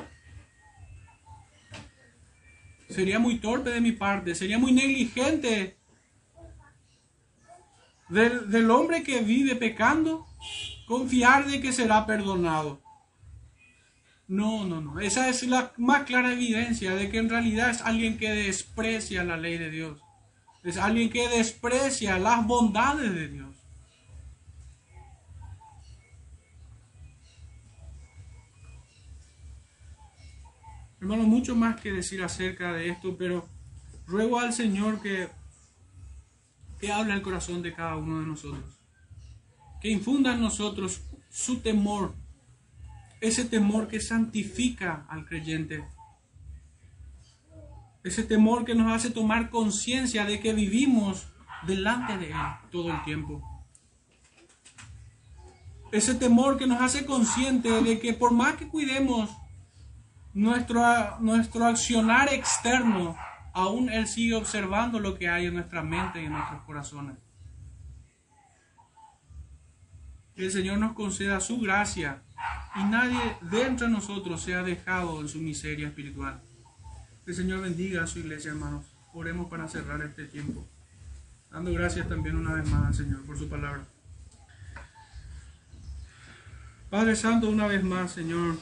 [2.89, 5.77] Sería muy torpe de mi parte, sería muy negligente
[8.09, 10.25] del, hombre que vive pecando,
[10.87, 12.81] confiar de que será perdonado.
[14.27, 14.99] No, no, no.
[14.99, 19.37] Esa es la más clara evidencia de que en realidad es alguien que desprecia la
[19.37, 20.01] ley de Dios.
[20.63, 23.48] Es alguien que desprecia las bondades de Dios.
[31.01, 33.47] Hermano, mucho más que decir acerca de esto, pero
[34.05, 35.29] ruego al Señor que
[36.79, 38.63] que habla el corazón de cada uno de nosotros.
[39.81, 42.15] Que infunda en nosotros su temor,
[43.21, 45.83] ese temor que santifica al creyente.
[48.03, 51.27] Ese temor que nos hace tomar conciencia de que vivimos
[51.67, 53.43] delante de Él todo el tiempo.
[55.91, 59.29] Ese temor que nos hace consciente de que por más que cuidemos
[60.33, 63.17] nuestro, nuestro accionar externo,
[63.53, 67.17] aún Él sigue observando lo que hay en nuestra mente y en nuestros corazones.
[70.35, 72.21] Que el Señor nos conceda su gracia
[72.75, 76.41] y nadie dentro de nosotros sea dejado en su miseria espiritual.
[77.25, 78.85] Que el Señor bendiga a su iglesia, hermanos.
[79.13, 80.65] Oremos para cerrar este tiempo.
[81.51, 83.83] Dando gracias también una vez más al Señor por su palabra.
[86.89, 88.57] Padre Santo, una vez más, Señor,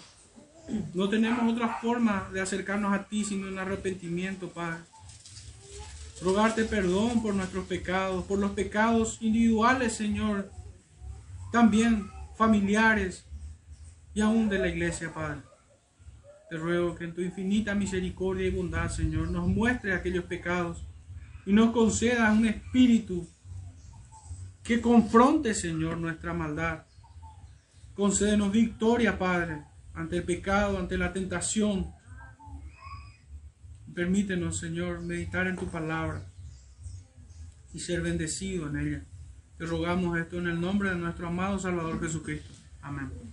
[0.93, 4.83] No tenemos otra forma de acercarnos a ti sino en arrepentimiento, Padre.
[6.21, 10.51] Rogarte perdón por nuestros pecados, por los pecados individuales, Señor,
[11.51, 13.25] también familiares
[14.13, 15.41] y aún de la iglesia, Padre.
[16.49, 20.85] Te ruego que en tu infinita misericordia y bondad, Señor, nos muestre aquellos pecados
[21.45, 23.27] y nos conceda un espíritu
[24.63, 26.83] que confronte, Señor, nuestra maldad.
[27.93, 29.63] Concédenos victoria, Padre,
[29.97, 31.91] ante el pecado, ante la tentación.
[33.95, 36.23] Permítenos, Señor, meditar en tu palabra
[37.73, 39.05] y ser bendecido en ella.
[39.57, 42.53] Te rogamos esto en el nombre de nuestro amado Salvador Jesucristo.
[42.79, 43.26] Amén.